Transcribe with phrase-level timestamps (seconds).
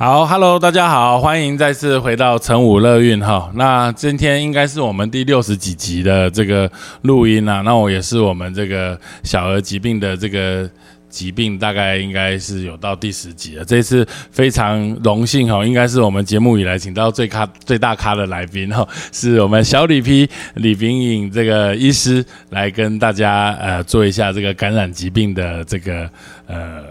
[0.00, 3.50] 好，Hello，大家好，欢迎再次回到成武乐运哈。
[3.54, 6.72] 那今天应该是我们第六十几集的这个
[7.02, 7.60] 录音啊。
[7.60, 10.66] 那我也是我们这个小儿疾病的这个
[11.10, 13.64] 疾病，大概应该是有到第十集了。
[13.66, 26.10] 这次非常荣幸哈，应该是我们节目以来请到最咖最大咖的来宾哈，是我们小李批李炳颖这个医师来跟大家呃做一下这个感染疾病的这个
[26.46, 26.84] 呃。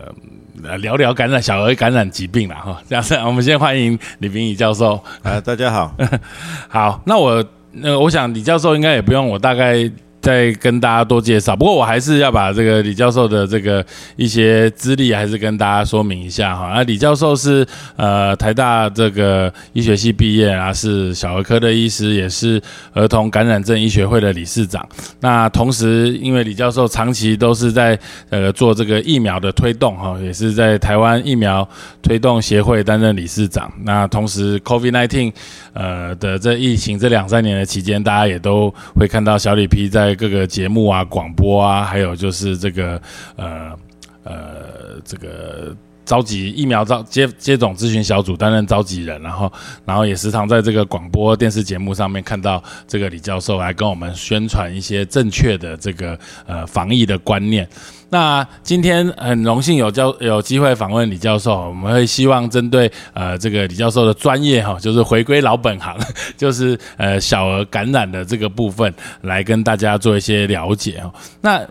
[0.63, 5.95] 呃，聊聊感染小儿感染疾病了哈，这样子，我们先欢迎李明宇教授啊，大家好，
[6.67, 9.89] 好，那我那我想李教授应该也不用我大概。
[10.21, 16.71] 再跟大家多介绍，不过我还是要把这个李教授的这个一些资历还是跟大家说明一下哈。
[16.75, 17.65] 那李教授是
[17.95, 22.61] 呃台大这个医学系毕业啊，是小儿科的医师，也是
[22.93, 24.85] 儿童感染症医学会的理事长。
[25.21, 27.97] 那同时，因为李教授长期都是在
[28.29, 31.67] 呃做这个疫苗的推动哈，也是在台湾疫苗
[32.01, 33.71] 推动协会担任理事长。
[33.83, 35.31] 那同时，COVID-19
[35.73, 43.01] 呃的这疫情这两三年的期间，大家也都会看到小李皮在各个节目啊、广播啊，还有就是这个
[43.35, 43.77] 呃
[44.23, 45.75] 呃这个
[46.09, 49.53] 召集疫苗召接接种咨询小组担任召集人，然后
[49.85, 57.69] 然后也时常在这个广播电视节目上面看到这个李教授来跟我们宣传一些正确的这个呃防疫的观念。
[58.09, 65.95] 那今天很荣幸有教有机会访问李教授，我们会希望针对呃这个李教授的专业哈，就是回归老本行，
[66.35, 71.13] 就是呃小儿感染的这个部分来跟大家做一些了解哦。
[71.39, 71.63] 那。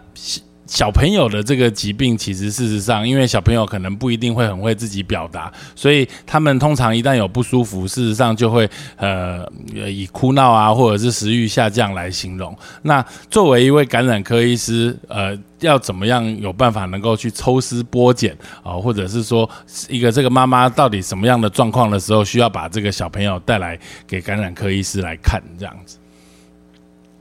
[0.68, 12.56] 小朋友的这个疾病，其实事实上，因为小朋友可能不一定会很会自己表达，所以他们通常一旦有不舒服，事实上就会呃以哭闹啊，或者是食欲下降来形容。
[12.82, 19.48] 那作为一位感染科医师，呃，要怎么样有办法能够去抽丝剥茧啊，或者是说
[19.88, 25.96] 一个这个妈妈到底什么样的状况的时候，需要把这个小朋友带来给感染科医师来看这样子。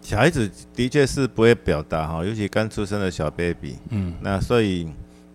[0.07, 4.87] 小孩子的确是不会表达哈，尤其刚出生的小 baby，嗯，那所以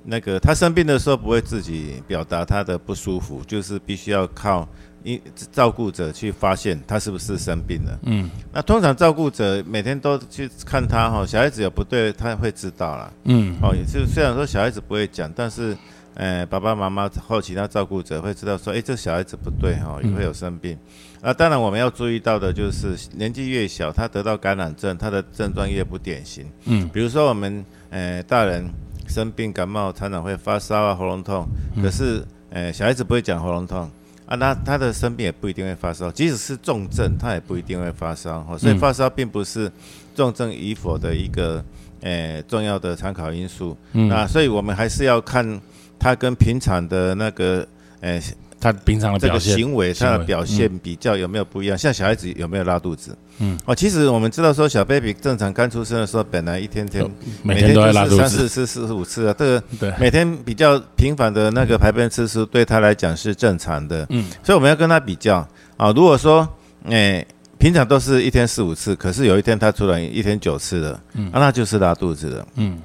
[0.02, 4.66] 那个他生病的时候不会自己表达他的不舒服，就是必须要靠
[5.04, 5.20] 一
[5.52, 15.76] 照顾者去发现他是不是生病了，嗯，那通常照顾者每天都去看他哈，小孩子有不对他会知道了，嗯，哦，也是虽然说小孩子不会讲，但是。
[16.14, 20.76] 呃，爸爸妈妈或其他照顾者会知道说，哎，这小孩子不对哈，也会有生病。
[21.22, 26.44] 啊，当然我们要注意到的就是，年纪越小，他得到感染症，他的症状越不典型。
[26.64, 28.68] 嗯，比如说我们呃大人
[29.06, 31.46] 生病感冒，常常会发烧啊、喉咙痛，
[31.80, 33.88] 可是呃小孩子不会讲喉咙痛
[34.26, 38.44] 啊，那他的生病也不一定会发烧，即使是重症，他也不一定会发烧。
[38.58, 39.70] 所以发烧并不是
[40.14, 41.64] 重症与否的一个
[42.00, 43.76] 呃重要的参考因素。
[43.92, 45.60] 嗯，那所以我们还是要看。
[46.04, 47.64] 他跟平常的那个，
[48.00, 48.20] 诶，
[48.62, 51.76] 他平常的这个行为，他的表现比较有没有不一样？
[51.76, 53.16] 像小孩子有没有拉肚子？
[53.40, 57.04] 嗯，哦，其实我们知道说，小 baby 正常刚出生的时候，本来一天天
[57.42, 64.06] 每天都要拉肚子，三四次、四五次啊，这个对，每天比较频繁的那个排便次数，对他来讲是正常的。
[64.10, 65.44] 嗯，所以我们要跟他比较
[65.76, 65.90] 啊。
[65.90, 66.48] 如果说，
[66.84, 67.26] 诶，
[67.58, 72.46] 平常都是一天四五次，可是有一天他突然一天九次了，嗯，那就是拉肚子了。
[72.54, 72.78] 嗯。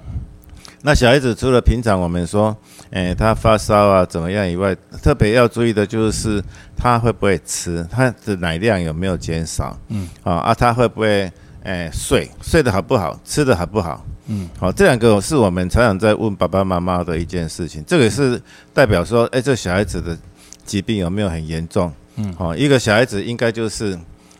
[0.84, 2.56] 那小孩子除了平常我们说，
[2.92, 6.42] 诶，他发烧啊怎么样以外，特别要注意的就是
[6.78, 11.30] 他会不会吃，他的奶量有没有减少，嗯，啊啊，他会不会
[11.64, 18.40] 诶睡，睡得好不好，吃的好不好，嗯，好，这两个是我们常常在问爸爸妈妈的一件事情，这个是
[18.74, 20.16] 代表说，诶，这小孩子的
[20.64, 23.98] 疾病有没有很严重，嗯，好，一个小孩子应该就是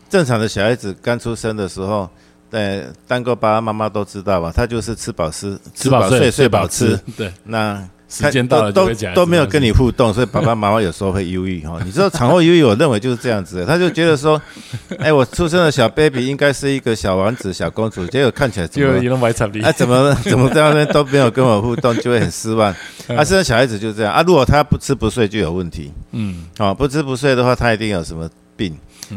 [0.08, 2.08] 正常的小孩子刚出生的时候。
[2.50, 4.52] 对，当过爸爸妈妈都知道吧？
[4.54, 6.98] 他就是吃饱吃，吃饱睡，睡饱吃。
[7.16, 11.78] 对，那时间到了都都没有跟你互动，所以爸爸妈妈有时候会忧郁哈。
[11.84, 14.40] 你知道产后忧郁，我认为就是这样子，他就觉得说，
[14.98, 18.88] 哎，我出生的小 baby 应该是一个小王子、小公主，结果看起来怎么
[19.62, 19.72] 啊？
[19.72, 22.70] 怎么怎么在那边都没有跟我互动，就会很失望。
[23.08, 24.22] 啊，现在小孩子就这样啊。
[24.26, 28.26] 如果他不吃不睡就有问题，嗯，哦，不吃不睡的话，他一定有什么
[28.56, 28.74] 病。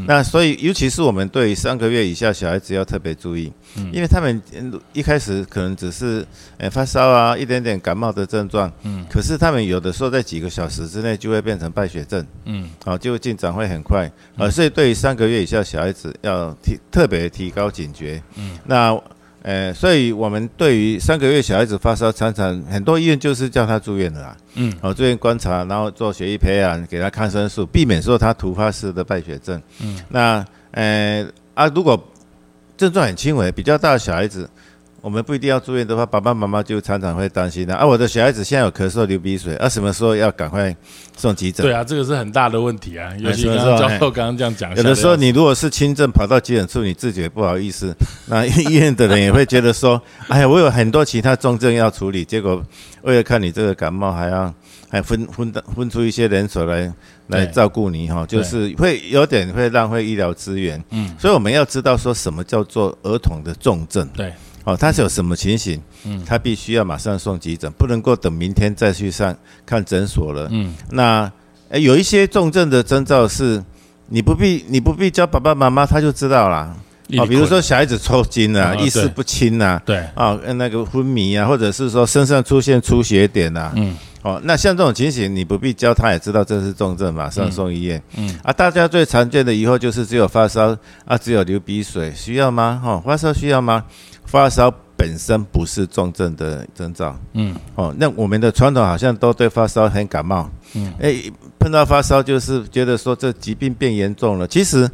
[0.07, 3.51] 那所以，尤其是我们对三个月以下小孩子要特别注意，
[3.91, 4.41] 因为他们
[4.93, 6.25] 一开始可能只是
[6.57, 18.99] 诶发烧啊，一点点感冒的症状，嗯，可是他们有的时候在几个小时之内就会变成败血症，嗯，好，就进展会很快，啊，所以对于三个月以下小孩子要提特别提高警觉，嗯，那。
[19.43, 24.38] 呃，所以我们对于三个月小孩子发烧，常常很多医院就是叫他住院的啦。
[24.53, 29.61] 嗯，哦，住院观察，然后做血液培养，给他抗生素，避免说他突发式的败血症。
[29.81, 32.01] 嗯，那呃啊，如果
[32.77, 34.49] 症状很轻微，比较大的小孩子，
[35.01, 37.83] 我们不一定要住院的话，爸爸妈妈就常常会担心的啊。
[37.83, 40.75] 我的小孩子现在有咳嗽、流鼻水，啊，什么时候要赶快
[41.18, 41.65] 送急诊？
[41.65, 43.12] 对啊，这个是很大的问题啊。
[43.18, 47.95] 尤其刚刚教授刚刚这样讲，有的时候你如果是轻症跑到急诊处，你自己也不好意思，
[48.30, 50.00] 那医院的人也会觉得说，
[50.30, 52.63] 哎呀，我有很多其他重症要处理，结果
[53.01, 54.53] 为了看你这个感冒，还要
[54.88, 56.94] 还分分分出一些人手来
[57.30, 60.83] 来照顾你哈，就是会有点会浪费医疗资源。
[60.92, 64.07] 嗯，所以我们要知道说什么叫做儿童的重症。
[64.13, 64.31] 对。
[64.63, 65.81] 哦，他是有什么情形？
[66.05, 69.35] 嗯，他必须要马上送急诊，不能够等明天再去上
[69.65, 70.47] 看诊所了。
[70.51, 71.31] 嗯，那
[71.71, 73.63] 有一些重症的征兆是，
[74.07, 76.75] 你不必你不必教爸爸妈妈，他就知道了。
[77.17, 88.01] 哦，比如说小孩子抽筋啊，意识不清啊，对，啊，那个昏迷啊，或者是说身上出现出血点啊，嗯，哦，那像这种情形，你不必教，他也知道这是重症，马上送医院。
[88.15, 92.79] 嗯，啊，大家最常见的以后就是只有发烧啊，只有流鼻水，需要吗？
[92.81, 93.83] 哈，发烧需要吗？
[94.31, 101.21] 发烧本身不是重症的征兆，嗯，哦，那我们的传统好像都对发烧很感冒，嗯，哎，
[101.59, 104.47] 碰到发烧就是觉得说这疾病变严重了。
[104.47, 104.89] 其实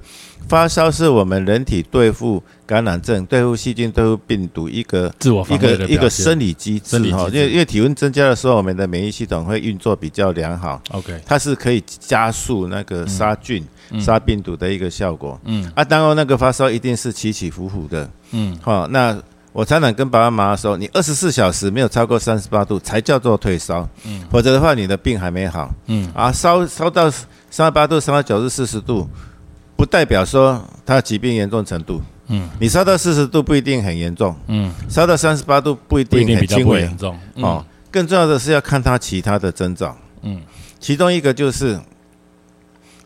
[0.48, 13.64] 发烧是我们人体对付感染症、对付细菌、对付病毒一个自我一个一个生理机制哈，因为因为体温增加的时候，我们的免疫系统会运作比较良好，OK，它是可以加速那个杀菌、
[14.00, 18.10] 杀病毒的一个效果，嗯，啊，当然那个发烧一定是起起伏伏的。
[18.32, 19.18] 嗯，好，那
[19.54, 27.10] 我常常跟爸爸妈妈说，你二十四小时没有超过三十八度才叫做退烧，嗯，否则的话你的病还没好，嗯，啊，烧烧到
[27.50, 29.08] 三十八度、三十九度、四十度，
[29.76, 40.42] 不代表说他疾病严重程度，嗯，你烧到四十度不一定很严重，嗯，烧到三十八度不一定很轻微，严重，哦，更重要的是要看他其他的征兆，嗯，
[40.80, 41.80] 其中一个就是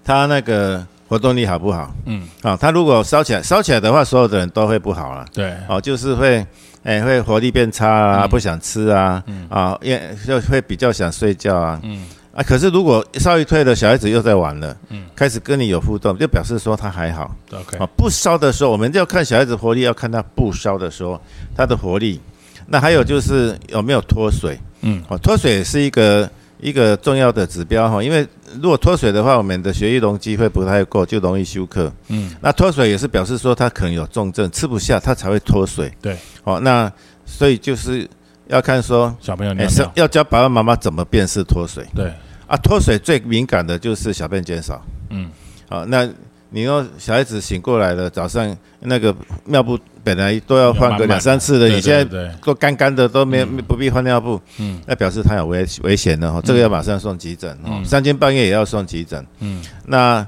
[0.04, 0.86] 他那个。
[1.12, 1.94] 活动力好不好？
[2.06, 5.26] 嗯，啊，他如果烧起来，烧起来的话，所有的人都会不好了。
[5.34, 6.48] 对，哦，就是会，
[6.84, 11.78] 哎，会活力变差啊，不想吃啊，啊，也就会比较想睡觉啊。
[11.84, 17.36] 嗯，啊，可是如果烧一退了，小孩子又在玩了，嗯，开始跟你有互动，就表示说他还好。
[17.52, 21.20] OK，啊，不烧的时候，我们就要看小孩子活力，要看他不烧的时候，
[21.54, 22.22] 他的活力。
[22.68, 24.58] 那还有就是有没有脱水？
[24.80, 26.30] 嗯，哦，脱水是一个。
[26.64, 28.24] 一个重要的指标哈，因为
[28.62, 31.92] 如果脱水的话，我们的血液容积会不太够，就容易休克。
[32.08, 35.92] 嗯，那脱水也是表示说他可能有重症，吃不下他才会脱水。
[36.02, 36.92] 对，哦，那
[37.26, 38.10] 所以就是
[38.48, 39.56] 要看说小朋友
[39.96, 41.86] 要教爸爸妈妈怎么辨识脱水。
[41.96, 42.12] 对，
[42.48, 44.84] 啊，脱水最敏感的就是小便减少。
[45.10, 45.30] 嗯，
[45.70, 46.10] 好，那。
[46.54, 49.16] 你要小孩子醒过来了，早上那个
[49.46, 52.04] 尿布本来都要换个两三次的，你现在
[52.44, 60.26] 都干干的，都没不必换尿布，嗯，那表示他有危危险了哈，这个要马上送急诊哦，三更半夜也要送急诊，嗯，那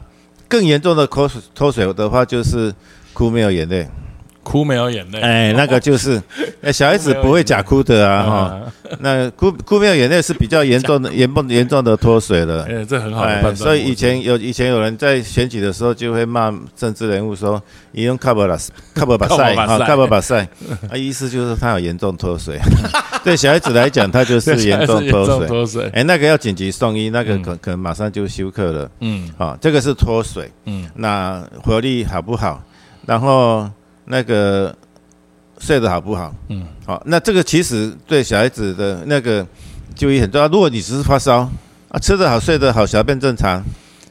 [0.47, 2.73] 更严重的口水脱水的话，就是
[3.11, 3.87] 哭没有眼泪。
[4.43, 6.21] 哭没有眼泪，哎，那个就是，
[6.61, 8.61] 哎，小孩子不会假哭的啊，哈，
[8.99, 13.55] 那哭哭没有眼泪是比较严重的、 严重严重的脱水了，哎，这很好的判断。
[13.55, 17.61] 所以以前有以前有人在选举的时候就会骂政治人物说，
[17.91, 18.57] 你用卡布拉
[18.93, 20.47] 卡布巴塞，哈，卡布巴塞，
[20.91, 22.59] 啊，意思就是他有严重脱水。
[23.23, 32.61] 对小孩子来讲，他就是严重脱水，哎，那个要紧急送医，那个可可能马上就休克了，嗯，好，这个是脱水，嗯，那活力好不好？
[33.05, 33.69] 然后。
[34.05, 34.75] 那个
[35.59, 36.33] 睡得好不好？
[36.49, 39.45] 嗯，好，那这个其实对小孩子的那个
[39.95, 40.47] 就医很重要。
[40.47, 41.49] 如果你只是发烧
[41.89, 43.63] 啊，吃得好，睡得好，小便正常。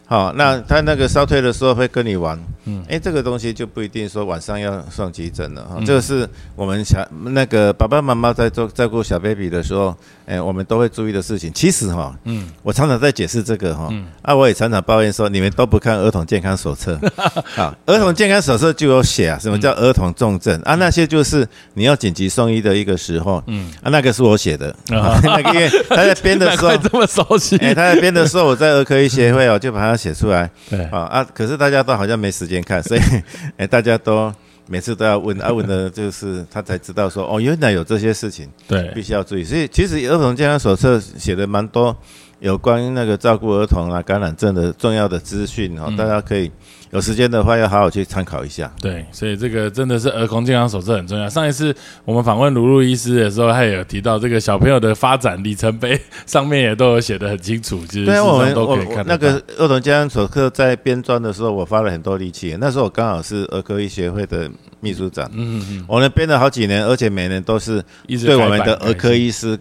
[0.06, 5.80] 好，那他那个烧退的时候会跟你玩，嗯，哎，这个东西就不一定说晚上要送急诊了哈。
[5.84, 11.50] 这个是我们小那个爸爸妈妈在做照顾小 baby 的时候，哎，我们都会注意的事情。
[11.52, 13.88] 其实哈，嗯，我常常在解释这个哈，
[14.20, 16.98] 啊，我也常常抱怨说你们都不看儿童健康手册，
[17.56, 20.74] 啊，儿童健康手册就有写啊，什么叫儿童重症啊？
[20.74, 29.96] 那些就是你要紧急送医的一个时候，嗯，啊，那个是我写的，啊， 那个因为他在编的时候这么熟悉，哎，他在编的时候我在儿科医协会哦，就把它。
[30.02, 31.24] 写出来， 对啊啊！
[31.32, 33.00] 可是大家都好像没时间看，所以
[33.56, 34.34] 哎，大家都
[34.66, 39.44] 每次都要问啊问的，就是他才知道说哦，原来有这些事情，对，必须要注意。
[39.44, 41.96] 所以其实儿童健康手册写的蛮多，
[42.42, 46.50] 有关于那个照顾儿童啊感染症的重要的资讯哦，大家可以。
[46.90, 48.70] 有时间的话，要好好去参考一下。
[48.78, 51.26] 对，所以这个真的是儿童健康手册很重要。
[51.26, 57.80] 上一次我们访问卢露医师的时候，他也有提到这个小朋友的发展里程碑，上面也都有写的很清楚。
[57.86, 59.02] 其实我们都可以看。
[59.06, 62.54] 那个儿童健康手册在编撰的时候，我花了很多力气。
[62.60, 69.58] 那时候我刚好是儿科医学会的秘书长，嗯嗯，我呢编了好几年，而且每年都是对我们的儿科医师。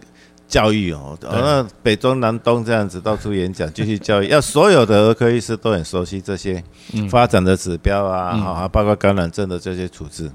[0.52, 6.62] 教育哦，那北中南东这样子到处演讲，继续教育，要所有的儿科医师都很熟悉这些
[7.08, 10.30] 发展的指标啊，好，包括感染症的这些处置。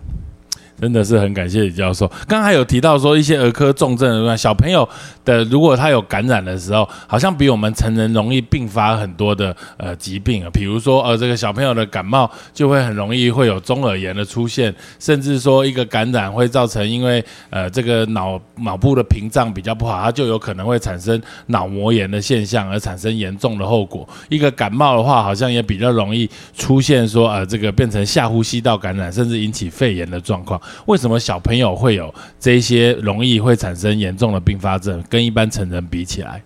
[0.79, 2.07] 真的是很感谢李教授。
[2.27, 4.87] 刚刚还有提到说一些儿科重症的小朋友
[5.25, 24.07] 的，如果他有感染的时候，好像比我们成人容易并发很多的呃疾病啊，比如说呃这个小朋友的感冒就会很容易会有中耳炎的出现，甚至说一个感染会造成因为呃这个脑脑部的屏障比较不好，它就有可能会产生脑膜炎的现象，而产生严重的后果。
[24.29, 30.61] 一个感冒的话，好像也比较容易出现说呃这个变成下呼吸道感染，甚至引起肺炎的状况。
[30.85, 36.41] 为什么小朋友会有这些容易会产生严重的并发症，跟一般成人比起来？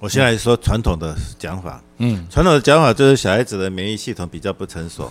[0.00, 5.10] 我现在说传统的讲法，嗯，传统的讲法就是小孩子的免疫系统比较不成熟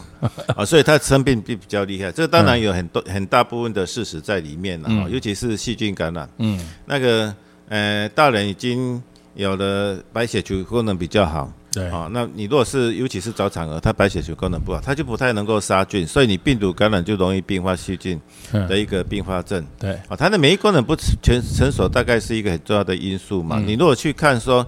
[0.55, 2.11] 啊， 所以他生病比比较厉害。
[2.11, 7.33] 这当然有很多很大部分的事实在里面了，尤其是细菌感染，嗯，那个
[7.69, 9.01] 呃，大人已经
[9.33, 11.51] 有了白血球功能比较好。
[11.73, 18.19] 对啊，那你如果是尤其是早产儿，他白血球功能不好，他就不太能够杀菌，所以你病毒感染就容易并发细菌
[18.51, 19.65] 的一个并发症。
[19.79, 23.59] 对啊，他的免疫功能不全成熟，大概是一个很重要的因素嘛。
[23.59, 24.65] 你如果去看说，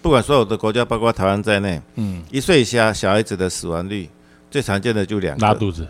[0.00, 4.08] 不管所有的国家，包括台湾在内，嗯，一岁以下小孩子的死亡率
[4.50, 5.86] 最常见的就两个，拉肚子。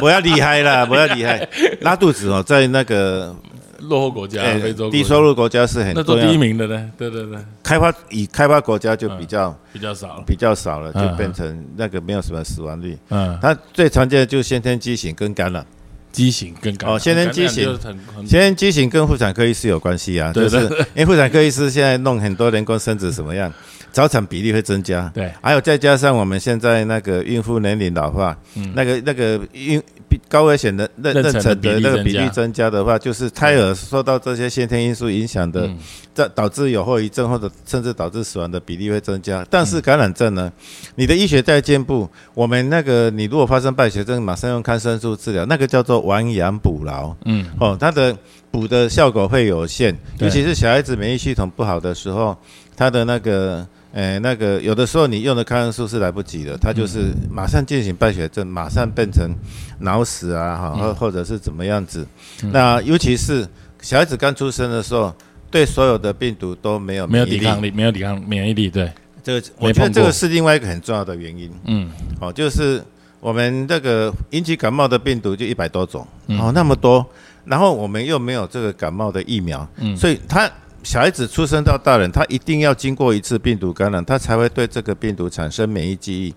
[0.00, 1.46] 不要厉害了，不要厉害，
[1.82, 3.36] 拉肚子哦，在那个。
[3.80, 6.90] 落后国家、非洲低收入国家是很那做第一名的呢？
[6.96, 12.96] 对对对，开发以开发国家就比较比较少，比较少了，就变成那个没有什么死亡率。
[13.10, 15.64] 嗯，它最常见的就先天畸形跟感染，
[16.12, 16.96] 畸形跟感染。
[16.96, 17.78] 哦，先天畸形，
[18.26, 20.56] 先天畸形跟妇产科医师有关系啊，就是
[20.94, 23.52] 因为妇产科医师现在弄很多人工生殖什么样。
[23.92, 29.82] 早产比例会增加，对，还有再加上我们现在那个孕妇年龄老化，嗯，那个那个孕
[30.28, 35.70] 高危险的妊妊娠的那个比例增加的话，就是胎儿受到这些先天因素影响的，
[36.14, 39.46] 这导致有后遗症或者甚至导致死亡的比例会增加。
[39.48, 40.52] 但是感染症呢，
[40.94, 48.16] 你的医学在进步，我们那个你如果发生败血症，马上用抗生素治疗，那个叫做亡羊补牢，嗯，哦，它的
[48.50, 52.36] 补的效果会有限，尤其是小孩子免疫系统不好的时候，
[52.76, 53.66] 他的那个。
[53.92, 59.34] 诶，那个有的时候你用的抗生素是来不及的，它就是马上进行败血症，马上变成
[59.78, 62.06] 脑死啊，哈，或或者是怎么样子。
[62.52, 63.48] 那尤其是
[63.80, 65.14] 小孩子刚出生的时候，
[65.50, 71.50] 对所有的病毒都没有没有抵抗力，没有抵抗免疫力，对，这个我觉得这个是另外一个很重要的原因。
[71.64, 71.90] 嗯，
[72.20, 72.82] 哦，就是
[73.20, 76.06] 我们这个引起感冒的病毒就一百多种，
[76.38, 77.06] 哦，那么多，
[77.46, 80.50] 然后我们又没有这个感冒的疫苗，嗯，所以它。
[80.86, 86.32] 小孩子出生到大人，他一定要经过一次病毒感染，他才会对这个病毒产生免疫记忆，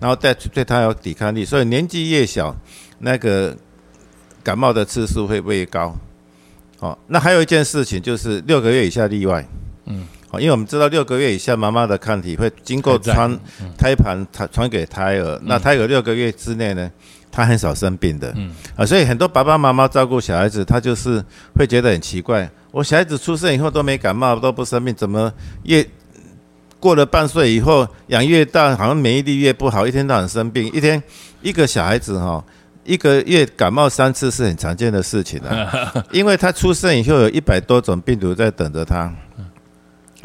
[0.00, 1.44] 然后再对他有抵抗力。
[1.44, 2.52] 所以年纪越小，
[2.98, 3.56] 那个
[4.42, 5.96] 感冒的次数会越高。
[6.80, 9.46] 哦，那还有一件事情就是六个月以下例外。
[9.86, 13.38] 嗯，好，因为我们知道六个月以下妈妈的抗体会经过穿
[13.78, 16.90] 胎盘传传给胎儿，那胎儿六个月之内呢？
[17.32, 18.54] 他很少生病的，嗯。
[18.76, 21.24] 啊，所以很多爸爸妈妈照顾小孩子，他就是
[21.54, 25.32] 会觉得很奇怪，我小孩子出生以后都没感冒，都不生病，怎么
[25.64, 25.84] 越
[26.78, 31.02] 过了半岁以后养越大，好像免疫力越不好，一天到晚生病，一天
[31.40, 32.44] 一个小孩子哈，
[32.84, 39.10] 一个月感冒三次是很常见的事情啊，因为他出生以后有一百多种病毒在等着他，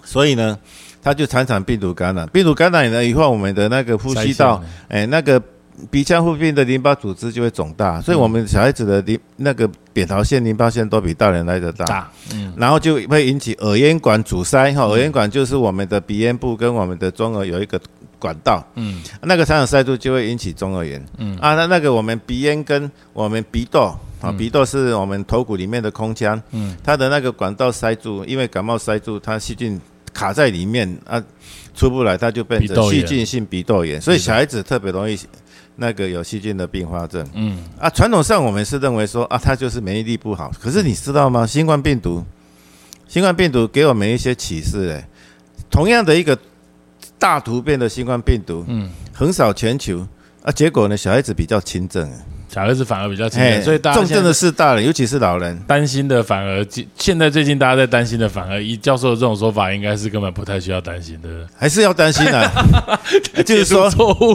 [0.03, 0.59] 所以呢，
[1.01, 5.41] 他就常常病毒感染，病毒感染了以后，我们的那个呼吸道，哎，那个。
[5.91, 14.85] 鼻腔附近的淋巴组织就会肿大，所以我们小孩子的淋那个扁桃腺、淋巴腺都比大人来的大，嗯，然后就会引起耳咽管阻塞哈。
[14.85, 17.79] 耳咽管就是我们的鼻咽部跟我们的中耳有一个
[18.17, 21.37] 管道，嗯，那个常常塞住就会引起中耳炎，嗯。
[21.37, 29.79] 啊，那那个我们鼻咽跟我们鼻窦啊，鼻窦是我们头骨里面的空腔，嗯，它的那个管道塞住，因为感冒塞住，它细菌
[30.11, 31.23] 卡在里面啊，
[31.75, 35.15] 出不来，它就变成细菌性鼻窦炎，所以小孩子特别容易。
[35.77, 37.59] 那个有细菌的并发症，嗯。
[37.79, 40.51] 啊，传统上我们是认为说啊，它就是免疫力不好。
[40.59, 41.45] 可是你知道吗？
[41.45, 42.25] 新冠病毒，
[43.07, 45.07] 新冠病毒给我们一些启示，哎，
[45.69, 46.37] 同样的一个
[47.17, 50.05] 大突变的新冠病毒，嗯，横扫全球
[50.43, 52.11] 啊，结果呢，小孩子比较轻症。
[52.49, 55.55] 小孩子反而比较轻，所以大重症的是大人，尤其是老人。
[55.67, 56.65] 担心的反而，
[56.97, 62.99] 现在最近大家在担心的反而，以教授的这种说法，应该是根本不太需要担心的，还是要担心的，
[63.45, 64.33] 就是说错误，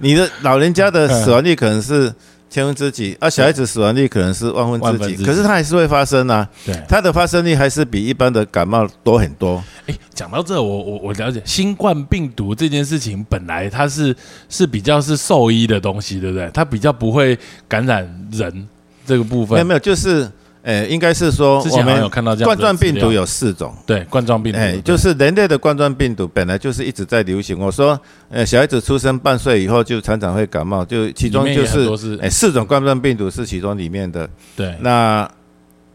[0.00, 2.12] 你的老人家的死亡率可能是。
[2.52, 6.44] 千分之几，而小孩子死亡率可能是万分之几，可是它还是会发生啊。
[6.66, 9.62] 对，它的发生率还是比一般的感冒多很多。
[9.86, 14.12] 哎，讲到这，我我我了解，新冠病毒这件事情本来它是
[14.48, 16.50] 是比较是兽医的东西，对不对？
[16.52, 17.38] 它比较不会
[17.68, 18.02] 感染
[18.32, 18.68] 人
[19.06, 19.54] 这个部分。
[19.54, 20.28] 没有没有，就是
[20.62, 23.74] 呃，应该是说我们有看到这样冠状病毒有四种。
[23.86, 27.58] 对冠状病毒，哎，就是人类的冠状病毒本来就是一直在流行。
[27.58, 27.98] 我说，
[28.28, 34.28] 呃，小孩子出生半岁以后就常常会感冒，就其中就是是，哎，四种冠状病毒是其中里面的。
[34.54, 35.28] 对那，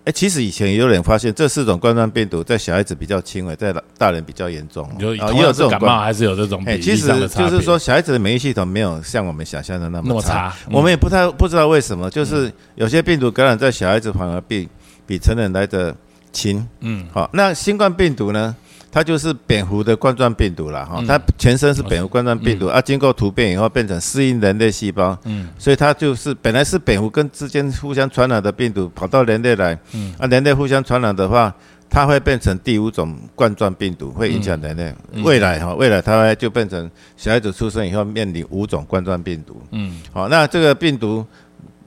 [0.05, 4.87] 哎，其实以前也有人发现这四种冠状病毒在小孩子比较轻微，在大大人比较严重。
[4.93, 5.69] 你就啊也有这种。
[5.71, 10.53] 感冒还是有这种比哎，例其实上的差别，就是说，小孩子的免疫系统没有像我们想象的那么差。
[10.69, 14.69] 我们也不太不知道为什么，就是有些病毒感染在小孩子反而比
[15.07, 15.95] 比成人来的
[16.31, 16.63] 轻。
[16.81, 18.55] 嗯好，那新冠病毒呢？
[18.95, 21.05] 它就是蝙蝠的冠状病毒啦，哈、嗯。
[21.05, 25.49] 它全身是蝙蝠冠状病毒、啊，经过突变以后变成适应人类细胞，嗯。
[25.59, 30.15] 所以它就是本来是蝙蝠跟之间互相传染的病毒，跑到人类来，嗯。
[30.17, 31.53] 啊，人类互相传染的话，
[31.89, 34.95] 它会变成第五种冠状病毒，会影响人类。
[35.11, 35.21] 嗯。
[35.23, 39.61] 未来哈，未来它就变成小孩子出生以后面临五种冠状病毒。
[39.71, 39.99] 嗯。
[40.13, 41.25] 好，那这个病毒，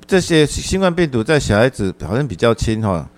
[0.06, 3.08] 这些新冠病毒在小孩子好像比较轻哈，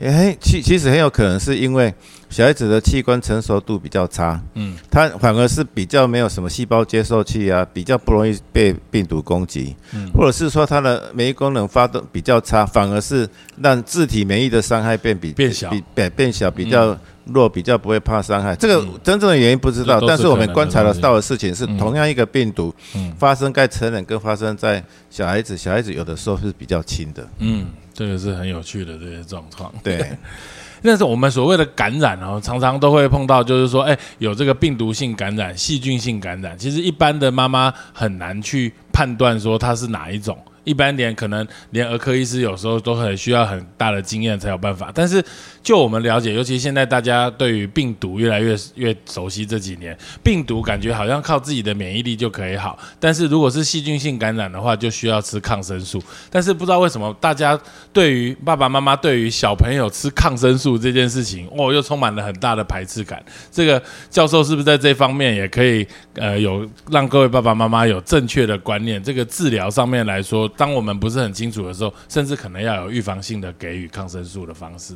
[0.00, 1.92] 哎，其其实很有可能是因为
[2.30, 4.76] 小孩子的器官成熟度比较差，嗯。
[4.88, 10.08] 他反而是比较没有什么细胞接受器啊，比较不容易被病毒攻击，嗯。
[10.12, 13.28] 或者是说他的免疫功能发动比较差，反而是
[13.60, 15.68] 让自体免疫的伤害变比变小。
[15.70, 18.54] 比变变小，比较弱，比较不会怕伤害。
[18.54, 19.00] 这个嗯。
[19.02, 21.76] 真正的原因不知道，但是我们观察得到的事情是，嗯。
[21.76, 23.12] 同样一个病毒嗯。
[23.18, 27.26] 发生在成人跟发生在小孩子，小孩子有的时候是比较轻的。
[27.38, 27.66] 嗯，
[27.98, 29.74] 这个是很有趣的这些状况。
[29.82, 30.08] 对，
[30.82, 40.38] 那是我们所谓的感染哦，常常都会碰到，就是说，哎，有这个病毒性感染、细菌性感染，其实一般的妈妈很难去判断说它是哪一种。
[40.68, 44.92] 一般连可能连儿科医师有时候都很需要很大的经验才有办法。
[44.94, 45.24] 但是
[45.62, 56.02] 就我们了解，尤其现在大家对于病毒越来越越熟悉，这几年病毒感觉好像靠自己的免疫力就可以好，但是如果是细菌性感染的话，就需要吃抗生素。
[56.30, 57.58] 但是不知道为什么大家
[57.92, 63.24] 对于爸爸妈妈对于小朋友吃抗生素这件事情，哦，又充满了很大的排斥感。
[63.50, 69.02] 这个教授是不是在这方面也可以呃有让各位爸爸妈妈有正确的观念？
[69.02, 74.92] 这个治疗上面来说，当我们不是很清楚的时候，甚至可能要有预防性的给予抗生素的方式。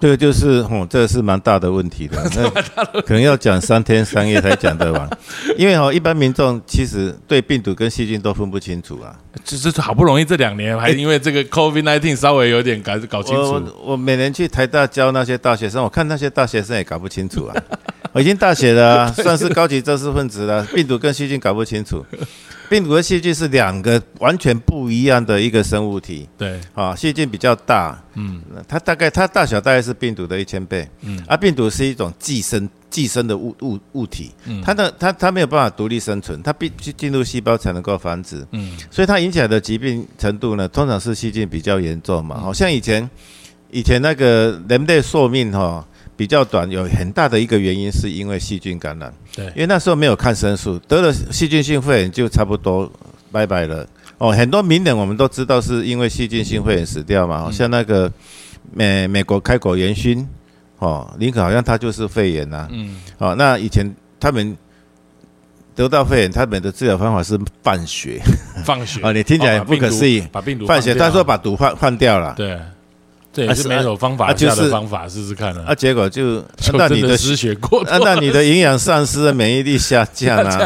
[0.00, 5.10] 这个就是，哦，这个是蛮大的问题的， 那可能要讲三天三夜才讲得完，
[5.58, 9.18] 因为哦，一般民众其实对病毒跟细菌都分不清楚啊。
[9.44, 13.42] 就是好不容易这两年，还因为这个 COVID nineteen 稍微有点搞搞清楚。
[13.42, 17.56] 我我每年去台大教那些大学生，我看那些大学生也搞不清楚啊。
[18.12, 20.64] 我已经大学了、啊， 算是高级知识分子了。
[20.72, 22.06] 病毒跟细菌搞不清楚，
[22.68, 26.28] 病毒和细菌是两个完全不一样的一个生物体。
[26.36, 26.94] 对，啊。
[26.94, 28.42] 细菌比较大，嗯。
[28.66, 31.22] 它大概它大小大概是病毒的一千倍，嗯。
[31.26, 34.62] 啊，病毒是一种寄生寄生的物物物体，嗯。
[34.62, 38.76] 它的它它没有办法独立生存，它必须进入细胞才能够繁殖，嗯。
[38.90, 42.38] 所以它引起来的疾病程度呢，通常是细菌比较严重嘛。
[42.38, 43.08] 好、像以前
[43.70, 45.86] 以前那个人类寿命哈、
[46.18, 49.46] 比较短，有很大的一个原因是因为细菌感染，对。
[49.46, 52.90] 因为那时候没有抗生素，得了细菌性肺炎就差不多
[53.30, 53.86] 拜拜了。
[54.18, 58.12] 哦，很多名人我们都知道是因为细菌性肺炎死掉嘛，好像那个
[58.72, 60.26] 美美国开国元勋，
[60.80, 62.96] 哦，林肯好像他就是肺炎呐、嗯。
[63.18, 64.56] 哦，那以前他们
[65.76, 68.20] 得到肺炎，他们的治疗方法是放血。
[68.64, 68.98] 放血。
[69.06, 70.26] 哦，你听起来哦不可思议。
[70.32, 71.06] 把病毒放血，掉。
[71.06, 72.58] 他说把毒换换掉了，对，
[73.32, 75.74] 这也是没有方法啊就的方法，试试看啊，啊。
[75.74, 80.58] 结果就就那你的失血过啊，多，那你的营养丧失，免疫力下 降啊。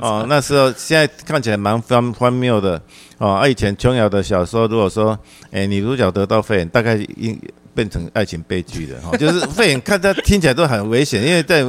[0.00, 0.26] 哦，。
[0.28, 2.80] 那时候现在看起来蛮荒荒谬的
[3.18, 3.32] 哦。
[3.32, 5.18] 啊，以前琼瑶的小说，如果说，
[5.50, 7.40] 哎，女主角得到肺炎，大概应
[7.74, 11.64] 变成爱情悲剧的哈、哦，就是 肺炎，看它听起来都很危险，因为在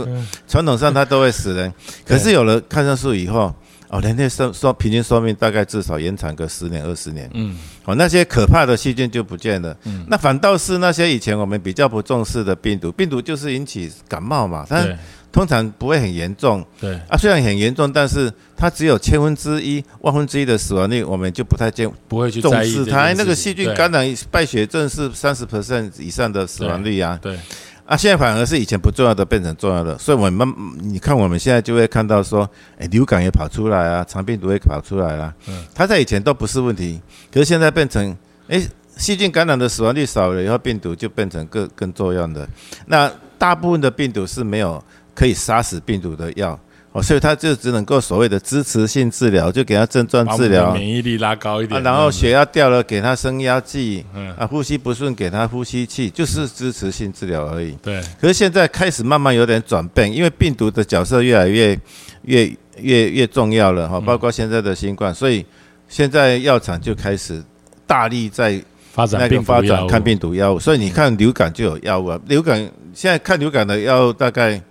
[0.47, 1.73] 传统上它都会死人。
[2.05, 3.53] 可是有了抗生素以后，
[3.93, 7.29] 哦，人类寿寿平均寿命大概至少延长个十年二十年。
[7.35, 9.77] 嗯哦，那些可怕的细菌就不见了。
[9.83, 14.97] 嗯那反倒是那些以前我们比较不重视的病毒，病毒就是引起感冒嘛，它对
[15.31, 17.15] 通常不会很严重对啊。
[17.15, 23.13] 虽然很严重，但是它只有千分之一、万分之一的死亡率，我们就不太见不会去重视它。
[23.13, 27.19] 那个细菌感染败血症是三十 percent 以上的死亡率啊。
[27.21, 27.37] 对
[27.85, 38.15] 啊，现在反而是以前不重要的变成重要的，所以我们你看我们现在就会看到说，哎，流感也跑出来啊，肠病毒也跑出来了，嗯它在以前都不是问题，可是现在变成，
[38.47, 38.65] 哎，
[38.95, 42.47] 细菌感染的死亡率少了以后，病毒就变成更更重要的。
[42.85, 44.81] 那大部分的病毒是没有
[45.13, 46.57] 可以杀死病毒的药。
[46.93, 54.31] 哦，所以他就只能够所谓的支持性治疗，就给他症状治疗，免疫力拉高一啊，点，然后血压掉了给他升压剂，嗯。
[54.35, 57.71] 啊，呼吸不顺给他呼吸器，就是支持性治疗而已。
[57.81, 57.99] 对。
[58.21, 61.77] 可是现在开始慢慢有点转变，因为病毒的角色越来越
[62.25, 62.45] 越
[62.77, 64.05] 越越重要了哈，嗯。
[64.05, 65.43] 包括现在的新冠，所以
[65.89, 67.43] 现在药厂就开始
[67.87, 72.19] 大力在发展那个发展抗病病毒药物，所以你看流感就有药物啊。
[72.27, 72.59] 流感
[72.93, 74.61] 现在看流感的药大概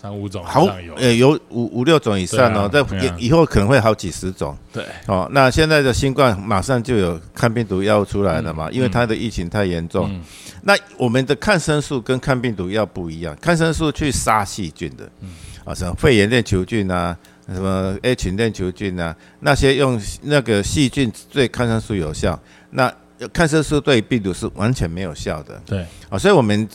[0.00, 0.64] 三五种好
[0.96, 2.80] 呃有五五六种以上哦，在
[3.18, 4.56] 以以后可能会好几十种。
[4.72, 5.28] 对，哦。
[5.32, 10.08] 那现在的新冠马上就有抗病毒药物出来了嘛，因为它的疫情太严重。
[10.10, 10.22] 嗯。
[10.62, 15.28] 那我们的抗生素跟抗病毒药不一样，抗生素去杀细菌的，嗯。
[15.66, 17.14] 啊，什么肺炎链球菌啊，
[17.52, 22.90] 什么 A 群链球菌啊，那些用那个细菌对抗生素有效，那
[23.34, 25.60] 抗生素对病毒是完全没有效的。
[25.66, 25.84] 对。
[26.08, 26.66] 啊，所以我们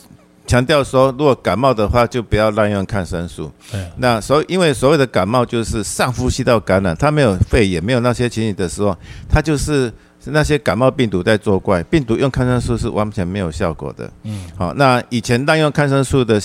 [0.45, 3.51] 强调说，如果感冒的话，就不要滥用抗生素。
[3.71, 8.95] 对那所因为所谓的感冒就是上呼吸道感染，它没有肺炎，没有那些情形的时候，
[9.29, 9.91] 它就是
[10.23, 14.09] 是那些感冒病毒在作怪，病毒用抗生素是完全没有效果的。
[14.23, 16.41] 嗯，好，那以前滥用抗生素的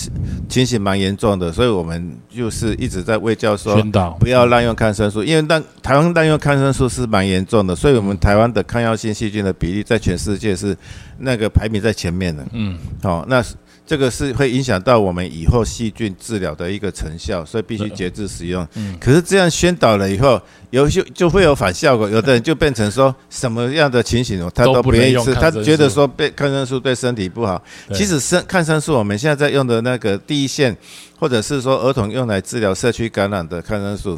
[0.47, 3.81] 情形蛮严重的，所以我们就是一直在为教说
[4.19, 10.77] 不要滥用抗生素，因为滥台湾滥用抗生素是蛮严重的，所以我们台湾的抗药性细菌的比例在全世界是
[11.19, 12.45] 那个排名在前面的。
[12.53, 13.43] 嗯好、那
[13.91, 18.65] 这个是会影响到我们以后细菌治疗的一个成效，所以必须节制使用。
[18.75, 27.61] 嗯可是这样宣导了以后，有些就会有反效果，有的人就变成说什么样的情形哦，他都都不愿意吃，他觉得说被抗生素对身体不好。
[27.93, 30.73] 其实生抗生素我们现在在用的那个第一线，
[31.19, 34.17] 或者是说儿童用来治疗社区感染的抗生素，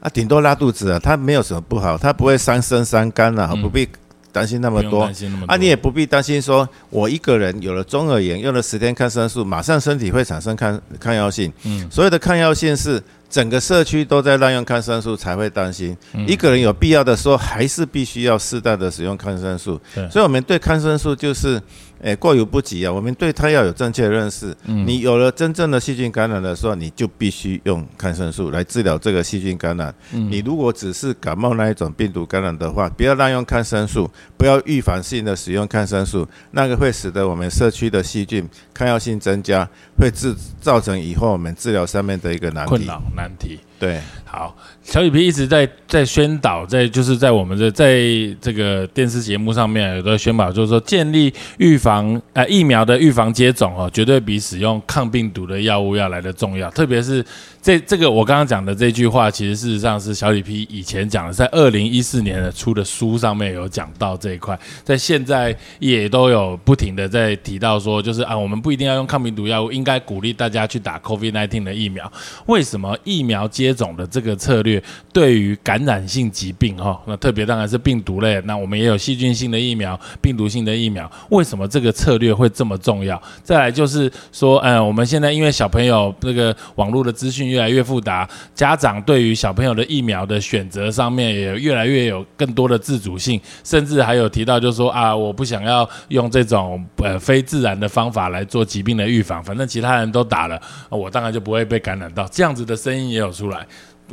[0.00, 3.86] 啊，顶多拉肚子啊，它没有什么不好，它不会伤身伤肝啊，嗯不必
[4.32, 5.10] 担心那么多。
[5.46, 11.52] 啊，你也不必担心说，我一个人有了中耳炎，用了十天抗生素，马上身体会产生抗抗药性。
[11.64, 15.96] 嗯所有的抗药性是整个社区都在滥用抗生素才会担心。
[16.14, 19.80] 嗯一个人有必要的时候，还是必须要适当的使用抗生素。
[20.10, 21.60] 所以，我们对抗生素就是，
[22.02, 22.92] 诶、过犹不及啊。
[22.92, 24.56] 我们对它要有正确的认识。
[24.66, 29.94] 嗯你有了真正的细菌感染的时候，你就必须用抗生素来治疗这个细菌感染。
[30.12, 39.68] 嗯你如果只是感冒那一种病毒感染的话，不要滥用抗生素，不要预防性的使用抗生素，那个会使得我们社区的细菌抗药性增加，
[40.00, 42.70] 会制造成以后我们治疗上面的一个难题。
[42.70, 43.60] 困扰难题。
[43.78, 47.98] 对，好，小雨皮一直在在宣导，在就是在我们的在
[48.38, 56.70] 这个电视节目上面有在宣导，就是说建立预防呃疫苗的预防接种哦，绝对比使用抗病毒的药物要来的重要。
[56.72, 57.24] 特别是
[57.62, 72.10] 这这个我刚刚讲的这句话，其实事实上是小李皮以前讲的，在二零一四年的出的书上面有讲到这一块，在现在也都有不停的在提到说，就是啊，我们不一定要用抗病毒药物，应该鼓励大家去打 COVID-19 的疫苗。
[72.46, 83.20] 为什么疫苗接种的这个策略对于感染性疾病哈，那特别当然是病毒类，那我们也有细菌性的疫苗、病毒性的疫苗，为什么这个策略会这么重要？
[83.42, 102.26] 再来就是说，嗯，我们现在因为小朋友这个网络的资讯越来越复杂，家长对于小朋友的疫苗的选择上面也越来越有更多的自主性，甚至还有提到就是说啊，我不想要用这种呃非自然的方法来做疾病的预防，反正其他人都打了，啊我当然就不会被感染到。
[102.28, 103.66] 这样子的声音也有出来。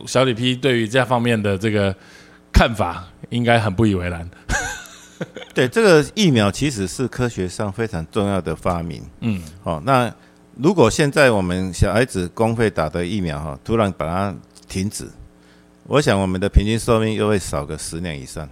[0.05, 1.95] 小李 P 对于这方面的这个
[2.53, 4.29] 看法，应该很不以为然。
[5.53, 9.01] 对，这个疫苗其实是科学上非常重要的发明。
[9.21, 10.13] 嗯，哦，那
[10.55, 14.35] 如果现在我们小孩子公费打的疫苗哈，突然把它
[14.67, 15.09] 停止，
[15.85, 18.47] 我想我们的平均寿命又会少个十年以上。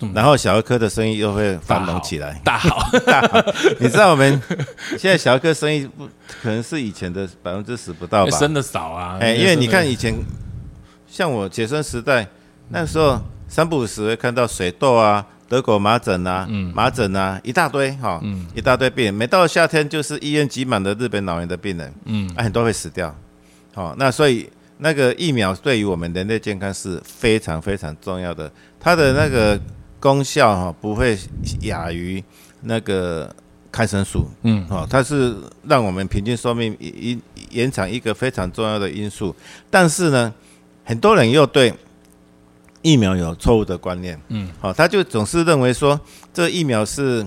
[0.00, 2.40] 嗯然后小儿科的生意又会繁荣起来。
[2.44, 3.40] 大好，大好
[3.78, 4.40] 你知道我们
[4.98, 6.06] 现在小儿科生意不
[6.42, 8.38] 可能是以前的百分之十不到吧？
[8.38, 9.18] 生的少啊。
[9.20, 10.14] 哎，因为你看以前，
[11.06, 12.26] 像我学生时代，
[12.70, 19.14] 那时候三不五时会看到水痘啊、德国麻疹啊、嗯麻疹啊，一大堆哈，嗯一大堆病人。
[19.14, 23.14] 每到夏天就是医院挤满了日本脑炎的病人，嗯啊，很多会死掉。
[23.74, 29.58] 好、那所以那个疫苗对于我们人类健康是非常非常重要的，它的那个
[30.04, 31.18] 功效哈、不会
[31.62, 32.22] 亚于
[32.60, 33.34] 那个
[33.72, 34.28] 抗生素。
[34.42, 35.34] 嗯哦，它是
[35.66, 39.34] 让我们平均寿命延延长一个非常重要的因素。
[39.70, 40.30] 但是呢，
[40.84, 41.72] 很多人又对
[42.82, 45.98] 疫苗有错误的观念，嗯，好、他就总是认为说
[46.34, 47.24] 这疫苗是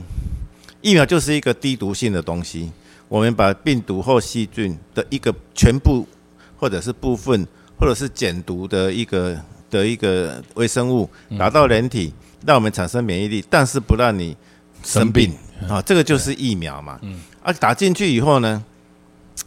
[0.81, 2.71] 疫苗就是一个低毒性的东西，
[3.07, 6.07] 我们把病毒或细菌的一个全部
[6.55, 7.47] 或者是部分
[7.79, 9.35] 或者是减毒的一个
[9.71, 11.09] 的一个微生物
[11.39, 12.13] 打到人体，
[12.45, 14.35] 让我们产生免疫力，但是不让你
[14.83, 15.33] 生病
[15.67, 16.99] 啊、这个就是疫苗嘛。
[17.01, 18.63] 嗯啊，打进去以后呢，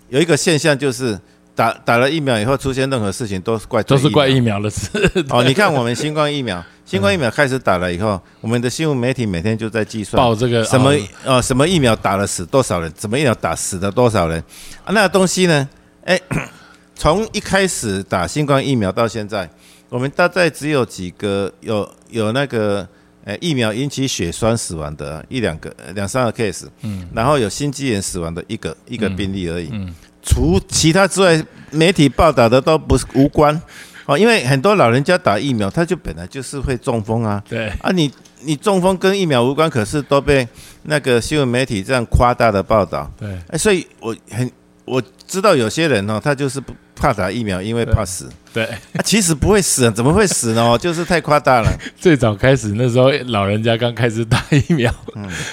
[0.08, 1.18] 有一个现象就是
[1.54, 4.88] 打打了疫苗以后出现任何事情都是怪都是怪疫疫苗的事。
[5.28, 5.44] 苗哦。
[5.44, 14.42] 你看我们新冠疫苗，新冠疫苗开始打了以后，我们的新闻媒体每天就在计算报这个什么哦呃什么疫苗打了死多少人，什么疫苗打死了多少人
[14.84, 14.90] 啊？
[14.92, 15.68] 那个东西呢？
[16.04, 16.18] 哎，
[16.96, 19.48] 从一开始打新冠疫苗到现在，
[19.90, 22.88] 我们大概只有几个有有那个
[23.24, 33.60] 呃，疫苗引起血栓死亡的一两个、两三个 case，嗯，然后有心肌炎死亡的一个一个病例而已，嗯，除其他之外，媒体报道的都不是无关，
[34.06, 40.48] 哦，因为很多老人家打疫苗，他就本来就是会中风啊，对，啊，你你中风跟疫苗无关，可是都被
[40.84, 44.50] 那个新闻媒体这样夸大的报道，对，哎，所以我很
[44.86, 48.30] 我知道有些人哦，他就是不怕打疫苗，因为怕死。
[48.52, 50.76] 对，啊，其实不会死，怎么会死呢？
[50.78, 51.68] 就是太夸大了。
[51.96, 54.92] 最早开始那时候，老人家刚开始打疫苗，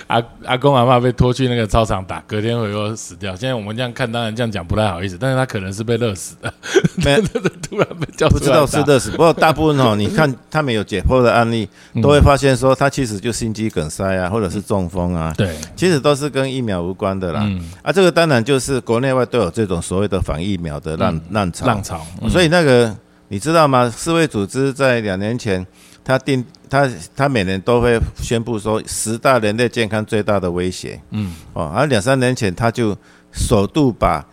[0.08, 3.36] 阿阿公阿妈被拖去那个操场打，隔天会又死掉。
[3.36, 6.52] 现在我们这样看，当然这样讲不太好意思，但是他可能是被热死的，
[6.96, 7.22] 没
[7.70, 9.12] 突然被叫不知道是热死。
[9.12, 11.70] 不过大部分哦， 你看他们有解剖的案例，
[12.02, 15.32] 都会发现说他其实就心肌梗塞啊，或者是中风啊。
[15.38, 17.48] 对，其实都是跟疫苗无关的啦。
[17.84, 22.04] 啊，这个当然就是国内外都有这种所谓的反疫苗的浪浪潮，浪潮。
[22.28, 22.87] 所以那个。
[23.30, 23.94] 你知道吗？
[23.96, 25.66] 世卫组织在两年前，
[26.04, 31.00] 他定他他每年都会宣布说十大人类健康最大的威胁。
[31.12, 32.98] 嗯，哦，而两三年前他就
[33.32, 34.26] 首度把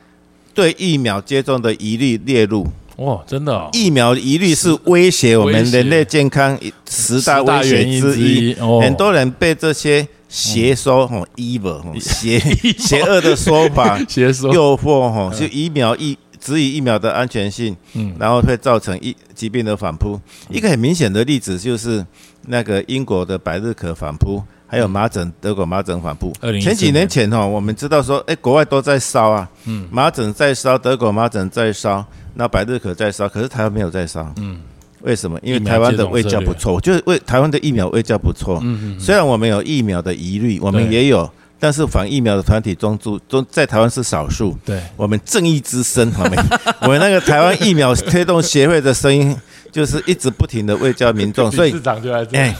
[0.54, 2.66] 对疫苗接种的疑虑列入。
[2.98, 3.68] 哇，真的！
[3.72, 6.56] 疫苗疑虑是威胁我们人类健康
[6.88, 8.54] 十大威胁之一。
[8.80, 12.38] 很多人被这些邪说哈，evil 邪
[12.78, 16.16] 邪恶的说法 邪说诱惑哈，就疫苗疫。
[16.44, 20.20] 质疑疫苗的安全性，嗯，然后会造成疫疾病的反扑。
[20.50, 22.04] 一个很明显的例子就是
[22.42, 26.30] 那个英国的百日咳反扑，还有麻疹德国麻疹反扑。
[26.60, 32.04] 前几年前哈，我们知道说，哎，国外都在烧啊，嗯，麻疹在烧，德国麻疹在烧，
[32.34, 34.60] 那百日咳在烧，可是台湾没有在烧，嗯，
[35.00, 35.40] 为什么？
[35.42, 41.30] 因为台湾的卫教不错，就是为台湾的疫苗卫教不错，嗯嗯，虽然我们有疫苗的疑虑，我们也有。
[41.64, 44.54] 但是反疫苗的团体中，中中在台湾是少数。
[44.66, 46.38] 对，我们正义之声，我们
[46.82, 49.34] 我们那个台湾疫苗推动协会的声音，
[49.72, 51.48] 就是一直不停的为教民众。
[51.50, 52.36] 所以市长就来这。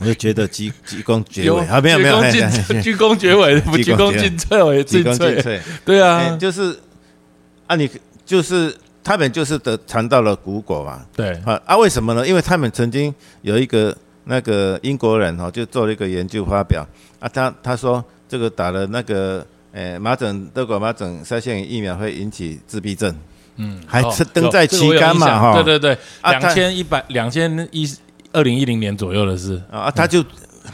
[0.00, 2.20] 我就觉得鞠鞠躬绝尾啊，没有没有，
[2.82, 5.58] 鞠躬绝尾，不鞠躬尽瘁，我鞠躬尽瘁。
[5.86, 6.78] 对啊，就是
[7.66, 7.88] 啊，你
[8.26, 11.00] 就是他们就是得尝到了苦果嘛。
[11.16, 12.28] 对啊啊，为什么呢？
[12.28, 13.96] 因为他们曾经有一个。
[14.28, 16.86] 那个英国人哈就做了一个研究发表。
[17.18, 23.12] 啊，他他说这个打了那个诶麻疹德国麻疹腮腺炎疫苗会引起自闭症，
[23.56, 27.92] 嗯，还是登在期刊嘛哈，对对对，两千一百两千一
[28.32, 30.24] 二零一零年左右的事啊，他就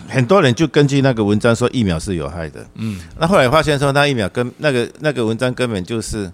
[0.07, 6.31] 很多人就根据那个文章说疫苗是有害的，嗯，那后来发现说那疫苗跟那个那个文章根本就是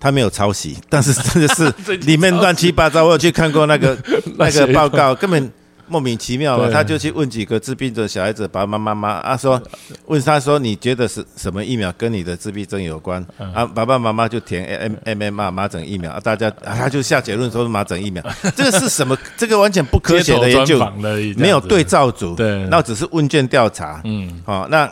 [0.00, 1.70] 他没有抄袭，但是真的是
[2.02, 3.96] 里面乱七八糟，我有去看过那个
[4.36, 5.52] 那个报告根本。
[5.92, 9.60] 莫名其妙了，他就去问几个自闭症小孩子爸爸妈妈啊，说
[10.06, 13.22] 问他说你觉得是什么疫苗跟你的自闭症有关？
[13.36, 13.66] 啊？
[13.66, 18.24] 爸爸妈妈就填 M M M 麻疹疫苗，大家他就下结论说是麻疹疫苗，
[18.56, 19.14] 这个是什么？
[19.36, 20.82] 这个完全不科学的研究，
[21.36, 24.90] 没有对照组，对，那只是问卷调查，嗯，好，那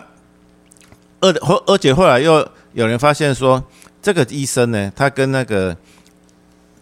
[1.21, 3.65] 而后而且后来又有人发现说，
[4.03, 5.75] 这个医生呢，他跟那个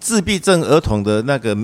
[0.01, 1.57] 自闭症儿童的那个。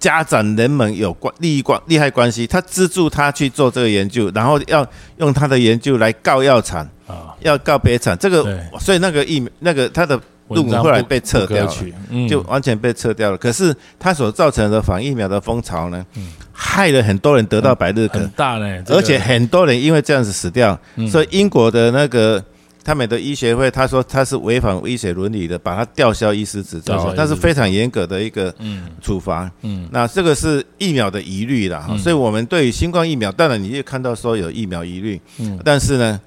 [0.00, 4.84] 家长人们有关利益关利害关系，他资助他去做这个研究，然后要
[5.18, 8.16] 用他的研究来告药厂啊，要告别厂。
[8.18, 13.36] 这个所以那个疫那个他的论文后来被撤掉了，就完全被撤掉了。
[13.36, 16.04] 可是他所造成的反疫苗的风潮呢，
[16.50, 20.76] 害了很多人得到百日咳，很大呢，而且很多人因为这样子死掉。
[21.08, 22.42] 所以英国的那个。
[22.82, 28.54] 他们的医学会他说他是违反医学伦理的，把他吊销医师执照，他是非常严格的一个
[29.00, 29.50] 处罚。
[29.62, 36.20] 嗯，那这个是疫苗的疑虑了哈，所以我们对于新冠疫苗，当然你也看到说有疫苗疑虑，嗯，但是呢，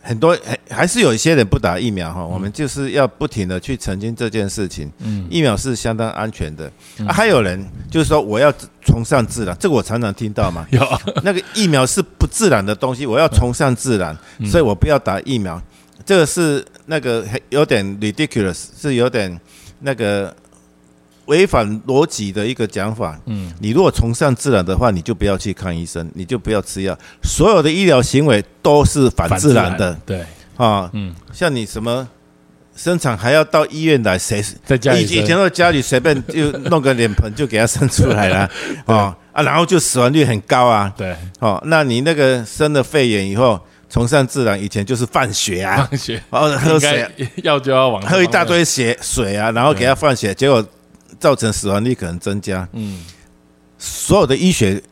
[0.00, 4.90] 很多还还是有一些人不打疫苗哈，我们就是要不停的去澄清这件事情。
[5.00, 6.70] 嗯，疫苗是相当安全的。
[7.08, 10.80] 还有人就是说我要崇尚自然，这个我常常听到嘛， 有。
[11.22, 15.60] 那个疫苗是不自然的东西，我要崇尚自然，所以我不要打疫苗。
[16.08, 19.38] 这个是那个有点 ridiculous，是有点
[19.80, 20.34] 那个
[21.26, 23.20] 违反逻辑的一个讲法。
[23.26, 26.98] 嗯，你如果崇尚自然的话，你就不要去看医生，你就不要吃药。
[27.22, 29.94] 所有的医疗行为都是反自然的。
[30.06, 30.24] 对，
[30.56, 32.08] 啊，嗯，像你什么
[32.74, 35.02] 生产还要到医院来，谁在家里？
[35.02, 38.50] 以前在家里随便就弄个脸盆就给他生出来了，
[38.86, 40.90] 啊啊，然后就死亡率很高啊。
[40.96, 43.60] 对，哦，那你那个生了肺炎以后。
[43.88, 47.10] 崇尚自然，以前就是放血啊，放血，然后喝水，
[47.42, 50.64] 药就要往喝一大堆血水啊，然后给他放血，结果
[51.18, 52.68] 造成死亡率可能增加。
[52.72, 53.02] 嗯，
[53.78, 54.82] 所有的医学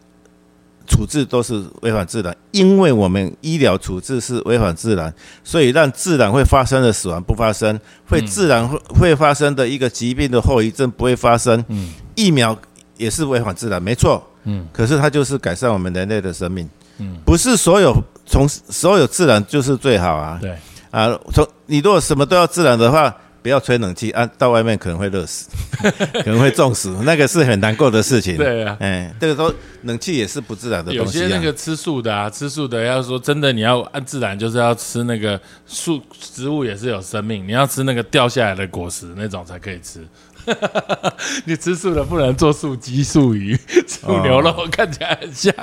[0.87, 5.13] 处置都是违反自然，因为我们医疗处置是违反自然，
[5.45, 7.79] 所以让自然会发生的死亡不发生，
[8.09, 11.63] 会自然会会发生的一个疾病的后遗症不会发生。
[11.69, 12.57] 嗯，疫苗
[12.97, 14.27] 也是违反自然，没错。
[14.45, 17.93] 嗯，可是它就是改善我们人类的生命，嗯，不是所有
[18.27, 20.51] 从所有自然就是最好啊，对，
[20.91, 23.15] 啊，从你如果什么都要自然的话。
[23.43, 24.29] 不要吹冷气啊！
[24.37, 25.49] 到外面可能会热死，
[26.25, 28.37] 可能会中暑， 那个是很难过的事情。
[28.37, 31.21] 对啊，哎，这个时候冷气也是不自然的东西。
[31.21, 40.05] 有些那个吃素的啊，吃素的要说真的，你要按自然，就是要吃那个树植物也是有生命，你要吃那个掉下来的果实那种才可以吃。
[41.45, 45.55] 你吃素的不能做素鸡、素鱼、素牛肉， 看起来很像。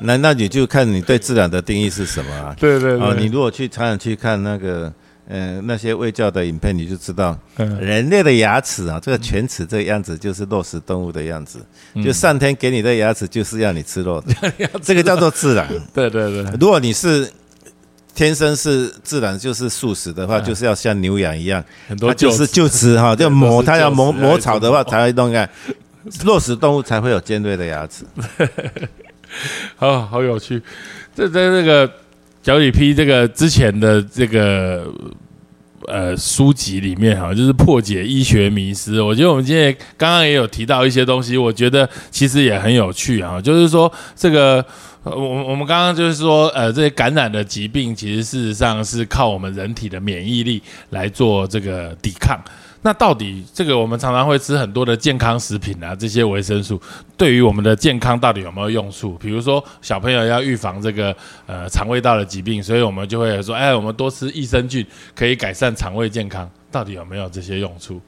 [0.00, 2.54] 那那你就看你对自然的定义是什么啊？
[2.58, 4.92] 对对对，你如果去常常去看那个。
[5.26, 11.64] 嗯，那些卫教的影片，你就知道，人类的牙齿啊，这个犬齿这个样子，就是肉食动物的样子。
[12.04, 14.52] 就上天给你的牙齿，就是要你吃肉的，
[14.84, 15.66] 这个叫做自然。
[15.94, 16.52] 对对对。
[16.60, 17.26] 如果你是
[18.14, 25.48] 天生是自然就是素食的话，就是要像牛羊一样，很多就是就吃哈， 就磨，它要磨磨草的话才会动啊。
[26.24, 28.04] 肉 食动物才会有尖锐的牙齿。
[29.76, 30.62] 好好有趣，
[31.14, 31.90] 这在这个。
[32.44, 34.84] 小李批这个之前的这个
[35.88, 39.00] 呃书籍里面哈，就是破解医学迷思。
[39.00, 43.40] 我觉得我们今天刚刚也有提到一些东西，我觉得其实也很有趣啊。
[43.40, 44.62] 就是说这个
[45.04, 52.38] 我我们刚刚就是说呃这些感染的疾病，其实事实上是靠我们人体的免疫力来做这个抵抗。
[52.86, 56.78] 那到底这个我们常常会吃很多的健康食品啊，这些维生素
[57.16, 59.14] 对于我们的健康到底有没有用处？
[59.14, 67.98] 比如说小朋友要预防这个呃肠胃道的疾病，所以我们就会说，哎，我们多吃益生菌可以改善肠胃健康，到底有没有这些用处？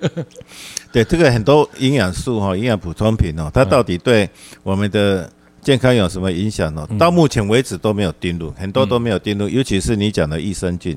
[0.90, 4.26] 对，这个很多营养素哈，营养补充品哦，它到底对
[4.62, 5.30] 我们的
[5.64, 6.86] 健康有什么影响呢？
[6.98, 10.96] 到目前为止都没有定论，很多都没有定论，尤其是你讲的益生菌，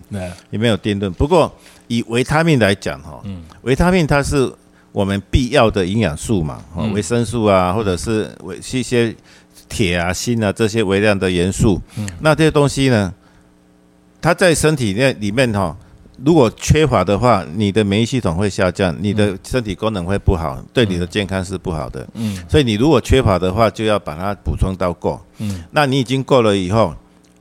[0.52, 1.12] 也没有定论。
[1.14, 1.52] 不过
[1.88, 3.24] 以维他命来讲，哈，
[3.62, 4.54] 维他命它是
[4.92, 6.62] 我们必要的营养素嘛，
[6.94, 9.16] 维生素啊，或者是维一些
[9.70, 11.82] 铁啊、锌啊这些微量的元素。
[12.20, 13.14] 那这些东西呢，
[14.20, 15.76] 它在身体内里面哈，
[16.24, 22.08] 如果缺乏的话，你的免疫系统会下降，你的身体功能会不好，对你的健康是不好的。
[22.14, 25.20] 嗯，所以你如果缺乏的话，就要把它补充到够。
[25.38, 26.94] 嗯，那你已经够了以后。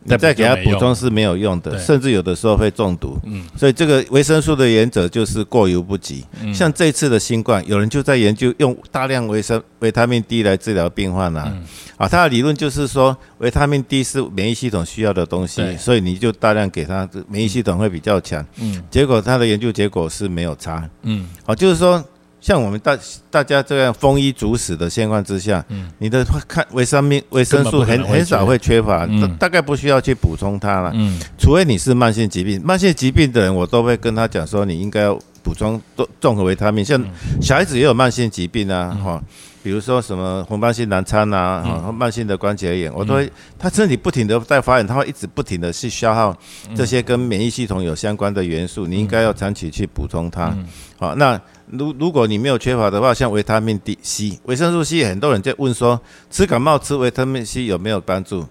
[0.07, 3.19] 你再给他补充是没有用的，甚至有的时候会中毒。
[3.25, 6.25] 嗯，所以这个维生素的原则就是过犹不及。
[6.55, 11.53] 像这次的新冠，有人就在研究用大量维生维他命 D 来治疗病患啊。
[11.97, 18.45] 啊，他的理论就是说，维他命 D 是免疫系统需要的东西，所以你就大量给他，免疫系统会比较强。
[18.61, 20.88] 嗯，结果他的研究结果是没有差。
[21.03, 22.05] 嗯，好，就是说。
[22.46, 22.96] 像我们大
[23.28, 29.04] 大家这样丰衣足食的现况之下，嗯，你的看维生命维生素很很少会缺乏，
[29.37, 37.04] 大概不需要去补充它了，嗯，除非你是慢性疾病，慢性疾病的人我都会跟他讲说，你应该要补充综综合维他命，像
[37.42, 39.20] 小孩子也有慢性疾病啊，哈。
[39.64, 43.28] 比如说什么红斑性狼疮啊，慢性的关节炎，我都会，
[43.59, 46.38] 他身体不停的在发炎，他会一直不停的去消耗
[46.76, 50.56] 这些跟免疫系统有相关的元素，你应该要长期去补充它。
[50.96, 51.37] 好，那
[51.70, 56.00] 如如果你没有缺乏的话，像维他命 D、C、维生素 C，很多人在问说，
[56.31, 58.46] 吃感冒吃维他命 C 有没有帮助？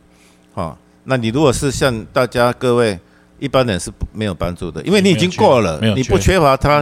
[0.54, 3.00] 哦，那你如果是像大家各位。
[3.38, 6.76] 一般人是没有帮助的，因为你已经过了，你不缺乏它，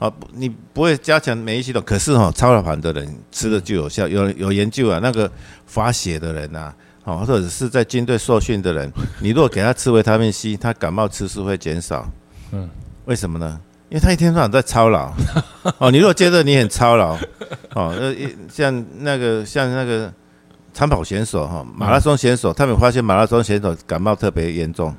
[0.00, 1.80] 啊，你不会加强免疫系统。
[1.86, 5.30] 可是哈，超了盘的人吃了就有效，有有研究啊，那个
[5.66, 12.10] 发血的人呐，哦，或者是在军队受训的人，你如果给他吃维他命 C，他感冒次数会减少。
[12.50, 12.68] 嗯，
[13.04, 13.60] 为什么呢？
[13.94, 15.12] 因为他一天到晚在操劳。
[15.78, 17.14] 哦，你如果觉得你很操劳，
[17.74, 18.12] 哦，呃，
[18.52, 20.12] 像那个像那个
[20.72, 24.92] 长跑选手哈，马拉松选手，他们发现马拉松选手感冒特别严重。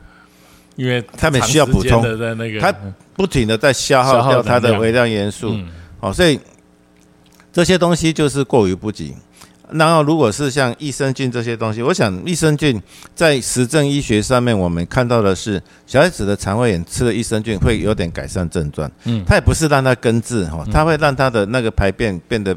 [0.77, 2.01] 因为他们需要补充，
[2.38, 2.73] 那个他
[3.13, 5.53] 不停的在消耗掉他的微量元素，
[5.99, 6.39] 哦，所以
[7.51, 9.13] 这些东西就是过于不及。
[9.71, 12.82] 然后，如果是像益生菌这些东西，我想益生菌
[13.13, 22.56] 在实证医学上面，我们看到的是小孩子的肠胃炎吃了益生菌会有点改善症状，嗯，它也不是让它根治哈，它会让它的那个排便变得。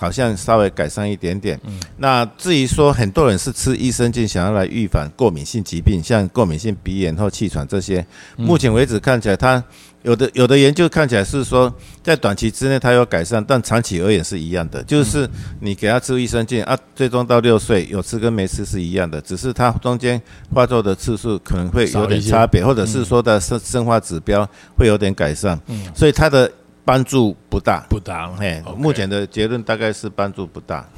[0.00, 1.60] 好像稍微改善一点点。
[1.66, 9.60] 嗯，那至于说很多人是吃益生菌，想要来预防过敏性疾病，像过敏性鼻炎或气喘这些，目前为止看起来，它
[10.02, 15.28] 有的有的研究看起来是说，在短期之内它有改善，但长期而言是一样的，就是
[15.60, 20.20] 你给他吃益生菌啊，最终到六岁有吃跟没吃是一样的，只是它中间
[20.52, 25.60] 发作的次数可能会有点差别，或者是说的生生化指标会有点改善。
[25.66, 26.50] 嗯，所以它的。
[26.88, 28.34] 帮助不大，不大。
[28.38, 30.88] 嘿，目前的结论大概是帮助不大。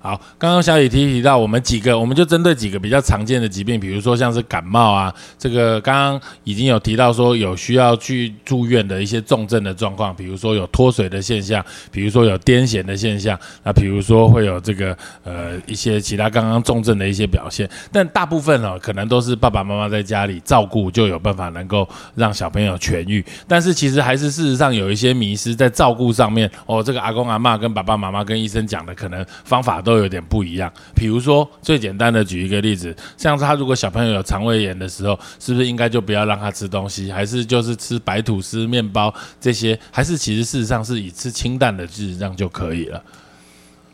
[0.00, 43.02] 好，刚刚小雨提提到我们几个，我们就针对几个比较常见的疾病，比如说像是感冒啊，这个刚刚已经有提到说有需要去住院的一些重症的状况，比如说有脱水的现象，比如说有癫痫的现象，那比如说会有这个呃一些其他刚刚重症的一些表现，但大部分哦可能都是爸爸妈妈在家里照顾就有办法能够让小朋友痊愈，但是其实还是事实上有一些迷失在照顾上面哦，这个阿公阿妈跟爸爸妈妈跟医生讲的可能方法都有点不一样，比如说最简单的举一个例子，像是他如果小朋友有肠胃炎的时候，是不是应该就不要让他吃东西，还是就是吃白吐司、面包这些，还是其实事实上是以吃清淡的日这样就可以了？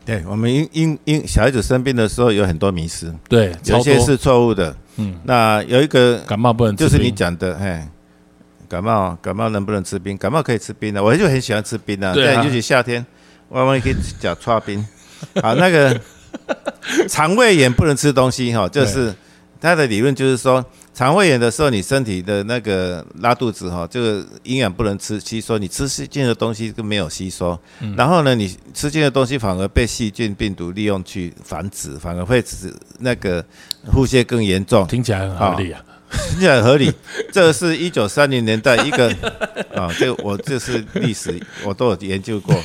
[0.05, 4.75] 对，我们因因因小孩子生病的时候有很多迷失，对，有些是错误的。
[4.97, 7.89] 嗯，那有一个感冒不能，就是你讲的，哎，
[8.67, 10.17] 感冒感冒能不能吃冰？
[10.17, 13.05] 感冒可以吃冰的，我就很喜欢吃冰的，对，尤其夏天，
[13.49, 14.85] 弯弯可以讲搓冰。
[15.41, 15.99] 好，那个
[17.09, 19.13] 肠胃炎不能吃东西哈，就是
[19.59, 20.63] 他的理论就是说。
[20.95, 27.59] 肠胃炎的时候，你身体的那个拉肚子哈，这个营养不能吃吸收，你吃进的东西都没有吸收，
[27.97, 33.43] 然后呢，你吃进的东西反而被细菌、病毒利用去繁殖，反而会使那个
[33.91, 34.87] 腹泻更严重。
[34.87, 36.91] 听起来很合理啊，听起来合理。
[37.31, 39.07] 这个是一九三零年代一个
[39.73, 42.55] 啊，这个我这是历史，我都有研究过。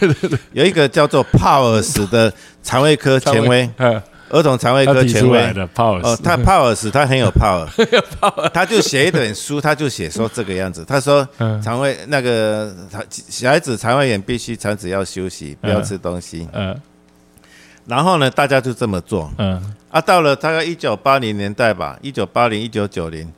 [0.53, 2.33] 有一个叫做帕尔斯的
[2.63, 3.69] 肠胃科 权威。
[4.33, 7.67] 儿童肠胃科权威的 power 哦，他 power 是他很有 power，
[8.51, 10.85] 他就写一本书，他就写说这个样子。
[10.87, 11.29] 他说
[11.61, 12.73] 肠胃那个
[13.11, 16.47] 小孩子肠胃炎必须肠子要休息，不要吃东西。
[16.53, 16.81] 嗯，
[17.91, 19.29] 然后呢，大家就这么做。
[19.39, 19.61] 嗯，
[19.91, 23.29] 啊，到了大概一九八零年代吧，一九八零一九九零，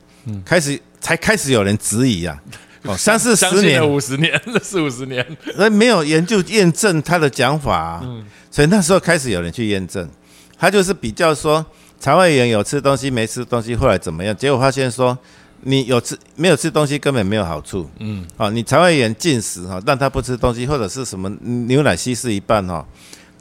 [0.45, 2.39] 开始才开始有人质疑啊。
[2.85, 5.25] 哦，三四十年、五十年、 四五十年，
[5.55, 8.01] 那没有研究验证他的讲法。
[8.03, 10.07] 嗯，所以那时候开始有人去验证。
[10.59, 11.65] 他就是比较说
[11.99, 14.35] 肠胃炎有吃东西没吃东西，后来怎么样？
[14.35, 15.17] 结果发现说
[15.61, 17.89] 你有吃没有吃东西根本没有好处。
[17.99, 22.85] 嗯，好，你肠胃炎进食哈，但他不吃东西或者是什么牛奶稀释一半哈，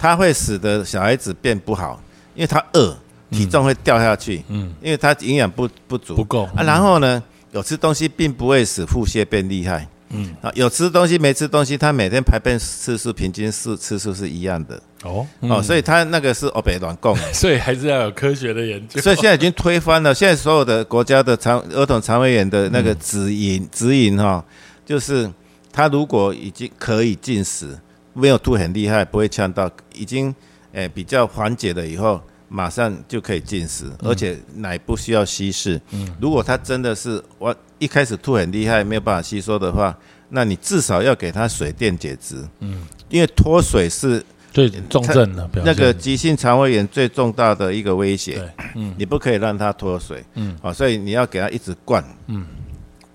[0.02, 2.02] 它会使得小孩子变不好，
[2.34, 2.92] 因为他饿，
[3.30, 4.42] 体重会掉下去。
[4.48, 6.64] 嗯，因为他营养不不足不够啊。
[6.64, 7.22] 然后呢，
[7.52, 9.86] 有吃东西并不会使腹泻变厉害。
[10.10, 19.00] 嗯啊，有吃东西没吃东西，他每天排便次数平均是次数是一样的哦哦，所以他那个是欧北软供， 所以还是要有科学的研究。
[19.00, 24.44] 所以现在已经推翻了，现在所有的国家的肠儿童肠胃炎的那个指引指引哈，
[24.84, 25.30] 就是
[25.72, 27.78] 他如果已经可以进食，
[28.12, 30.34] 没有吐很厉害，不会呛到，已经
[30.72, 35.80] 诶比较缓解了以后，马上就可以进食，而且奶不需要稀释。
[35.90, 37.54] 嗯，如果他真的是我。
[37.78, 39.98] 一开始吐很厉害，没有办法吸收的话，
[40.28, 42.36] 那你至少要给他水电解质。
[42.60, 48.40] 嗯，因为脱水是最重症的，那个急性肠胃炎最重大的一个威胁。
[48.76, 50.22] 嗯，你不可以让他脱水。
[50.34, 52.04] 嗯，好，所以你要给他一直灌。
[52.28, 52.46] 嗯，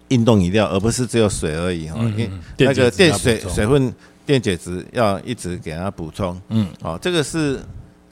[0.10, 1.96] 运动饮料，而不是只有水而已哈。
[2.02, 3.96] 嗯那个电水水分
[4.28, 6.40] 电解质要一直给他补充。
[6.50, 7.60] 嗯，好，这个是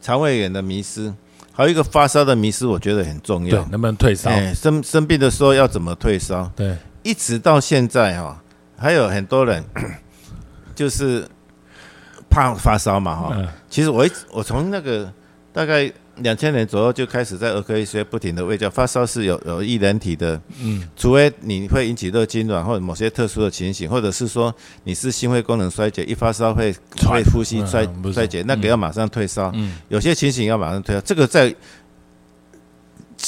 [0.01, 1.13] 肠胃炎的迷失。
[1.51, 3.61] 还有一个发烧的迷失，我觉得很重要。
[3.61, 4.31] 对，能不能退烧？
[4.55, 6.51] 生生病的时候要怎么退烧？
[6.55, 8.41] 对，一直到现在哈，
[8.77, 9.63] 还有很多人
[10.73, 11.27] 就是
[12.29, 13.53] 怕发烧嘛哈。
[13.69, 15.11] 其实我一我从那个
[15.53, 15.91] 大概。
[16.17, 24.53] 两千年左右就开始在儿科医学不停的喂教，发烧是有有易人体的，嗯，除非你会引起热痉挛或者某些特殊的情形，或者是说
[24.85, 26.73] 你是心肺功能衰竭，一发烧会
[27.05, 31.53] 会呼吸衰衰竭，那个要马上退烧，嗯，有些情形要马上退烧，这个在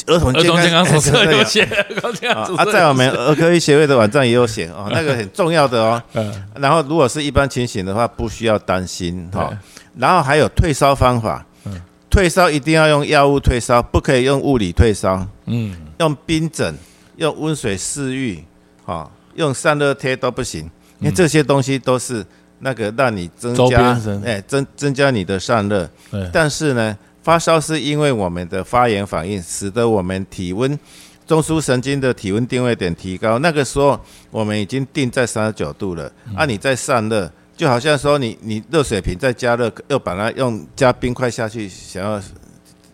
[0.05, 1.63] 儿童健康手册有写，
[2.33, 9.51] 啊，在我们儿科医学会的网站也有写哦，那个很重要的哦，嗯，然后如果是一般情形的话，不需要担心哈，
[9.97, 11.45] 然后还有退烧方法。
[12.17, 15.23] 退烧一定要用药物退烧，不可以用物理退烧。
[15.45, 16.75] 嗯，用冰枕、
[17.17, 18.43] 用温水湿浴，
[18.83, 20.63] 哈，用散热贴都不行，
[20.99, 22.25] 因为这些东西都是
[22.57, 23.95] 那个让你增加，
[24.25, 25.87] 哎，增增加你的散热。
[26.33, 30.79] 但是呢，发烧是因为我们的发炎反应，使得我们体温
[31.27, 33.37] 中枢神经的体温定位点提高。
[33.37, 33.99] 那个时候
[34.31, 37.31] 我们已经定在三十九度了，啊，你在散热。
[37.57, 42.21] 就好像说你你热水瓶在加热，又把它用加冰块下去，想要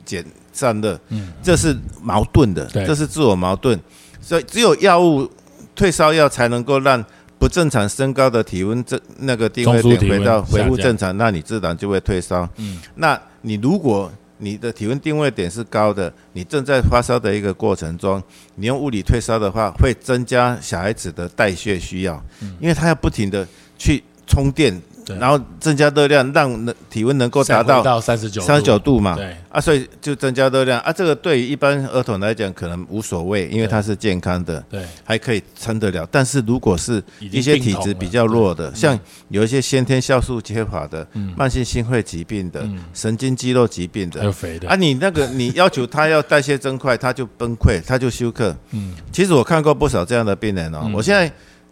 [0.05, 3.77] 减散热，嗯，这是矛盾的，这是自我矛盾。
[4.21, 5.29] 所以只有药物
[5.75, 7.03] 退烧药才能够让
[7.37, 12.47] 不正常升高的体温这那个定位点回到恢复正常，那你自然就会退烧。
[12.55, 18.23] 嗯，那你如果你的体温定位点是高的，你正在发烧的一个过程中，
[18.55, 22.23] 你用物理退烧的话，会增加小孩子的代谢需要，
[22.61, 23.45] 因为他要不停的
[23.77, 24.01] 去。
[24.33, 24.81] 充电
[25.19, 29.35] 然后增加热量，让能体温能够达到到三十九三十九度嘛，对。
[29.49, 30.79] 啊，所以就增加热量。
[30.79, 30.93] 啊。
[30.93, 36.07] 这个对于一般儿童来讲可能无所谓，因为它是健康的，对，还可以撑得了。
[36.09, 41.05] 但是如果是一些体质比较弱的，像有一些先天酵素缺乏的、
[41.35, 44.69] 慢性心肺疾病的、神经肌肉疾病的，还有肥的。
[44.69, 48.55] 啊，你那个你要求他要代谢增快，他就崩溃，他就休克。
[48.71, 50.89] 嗯，其实我看过不少这样的病人哦。
[50.93, 51.29] 我现在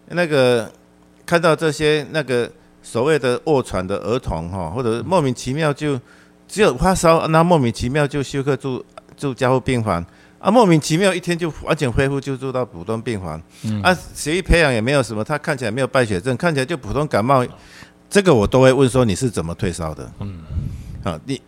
[0.09, 0.69] 那个
[1.31, 2.51] 看到这些那个
[2.83, 5.97] 所谓的卧床的儿童哈，或者莫名其妙就
[6.45, 8.83] 只有发烧，那莫名其妙就休克住
[9.15, 10.05] 住加护病房
[10.39, 13.41] 啊，莫名其妙一天就完全恢复就住到普通病房。
[13.63, 17.47] 嗯啊，血液培养也没有什么，他看起来没有败血症，看起来就普通感冒。
[18.09, 20.11] 这个我都会问说你是怎么退烧的？
[20.19, 20.41] 嗯，
[21.01, 21.41] 好，你。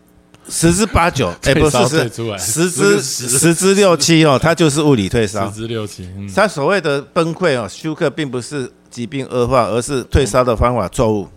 [0.49, 5.49] 十之八九， 哎，不是是十之十之六七哦， 它就是物理退烧。
[5.49, 11.27] 十之六七，它所谓的崩溃哦，休克并不是疾病恶化，而是退烧的方法错误，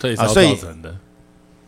[0.00, 0.94] 退烧造成的。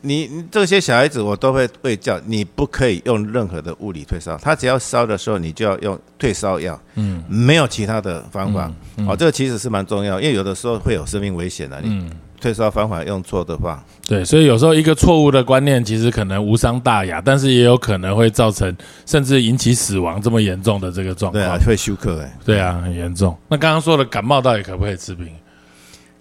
[0.01, 8.72] 你这些小孩子我都会会叫，你不可以用任何的物理退烧，他只要烧的时候，你就要用退烧药，嗯，没有其他的方法。
[9.09, 11.80] 哦，这个其实是蛮重要，因为有的时候会有生命危险的。
[11.82, 12.09] 嗯。
[12.41, 18.74] 退烧方法用错的话，对，所以有时候一个错误的观念，其实可能无伤大雅，但是也有可能会造成
[19.05, 21.43] 甚至引起死亡这么严重的这个状况。
[21.43, 22.39] 对啊，会休克哎。
[22.45, 23.36] 对啊，很严重。
[23.49, 25.28] 那刚刚说的感冒到底可不可以吃冰？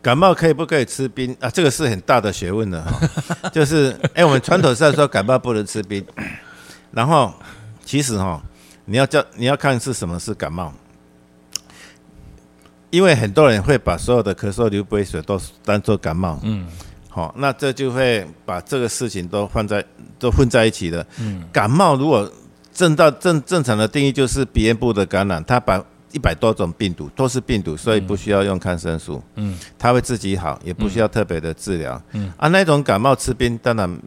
[0.01, 1.49] 感冒可以不可以吃冰啊？
[1.49, 3.49] 这个是很大的学问的哈。
[3.53, 6.03] 就是哎，我们传统上说感冒不能吃冰，
[6.91, 7.33] 然后
[7.83, 8.41] 其实哈，
[8.85, 10.73] 你要叫你要看是什么是感冒。
[12.89, 16.65] 因为很多人会把所有的咳嗽、流鼻水都当做感冒，嗯，
[17.09, 19.83] 好，那这就会把这个事情都放在
[20.17, 21.05] 都混在一起了。
[21.19, 22.31] 嗯，感冒如果
[22.73, 25.83] 正到正正常的定义就是鼻咽部的感染，它把
[26.13, 33.99] 一百多种病毒都是病毒，所以不需要用抗生素，嗯，它会自己好，也不需要特别的治疗，嗯，啊，那种感冒吃冰当然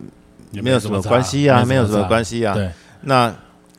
[0.53, 2.71] 没有什么关系啊，没有什么关系啊，对，
[3.03, 3.31] 那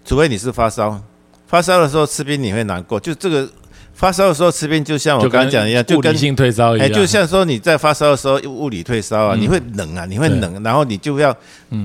[0.05, 1.01] 除非你是发烧，
[1.47, 3.49] 发烧的时候吃冰你会难过，就这个。
[3.93, 6.87] 发烧的时候吃冰，就像我刚刚讲一样，就跟性退烧一样。
[6.87, 11.35] 哎，就像说你在发烧的时候物理退烧啊，你会冷啊，你会冷，然后你就要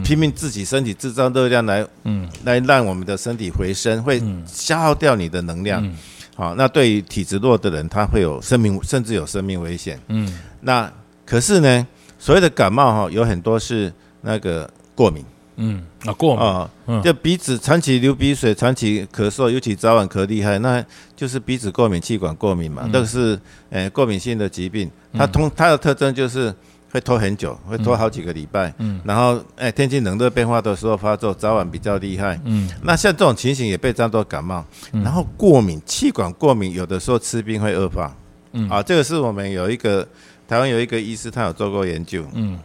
[0.03, 5.87] 拼命自己身体制造热量来，嗯，来让我们的身体回升，会消耗掉你的能量。
[6.35, 9.99] 好，那对于体质弱的人，他会有生命，甚至有生命危险。
[10.09, 10.91] 嗯，那
[11.25, 11.87] 可是呢，
[12.19, 13.93] 所谓的感冒哈，有很多是
[14.23, 15.25] 那个过敏。
[15.57, 16.71] 嗯，啊过啊，
[17.03, 20.85] 就鼻子长期流鼻水、长期咳嗽，尤其早晚咳厉害，那
[21.17, 23.41] 就是鼻子过敏、气管过敏嘛，那个是
[23.71, 24.91] 诶过敏性的疾病。
[25.15, 26.55] 它通它的特征就是
[26.93, 28.71] 会拖很久，会拖好几个礼拜。
[28.77, 32.39] 嗯，然后诶天气冷热变化的时候发作，早晚比较厉害。
[32.45, 34.63] 嗯，那像这种情形也被当作感冒。
[34.93, 38.15] 然后过敏、气管过敏，有的时候吃冰会恶化。
[38.53, 40.07] 嗯，啊，这个是我们有一个
[40.47, 42.27] 台湾有一个医师，他有做过研究。
[42.35, 42.59] 嗯，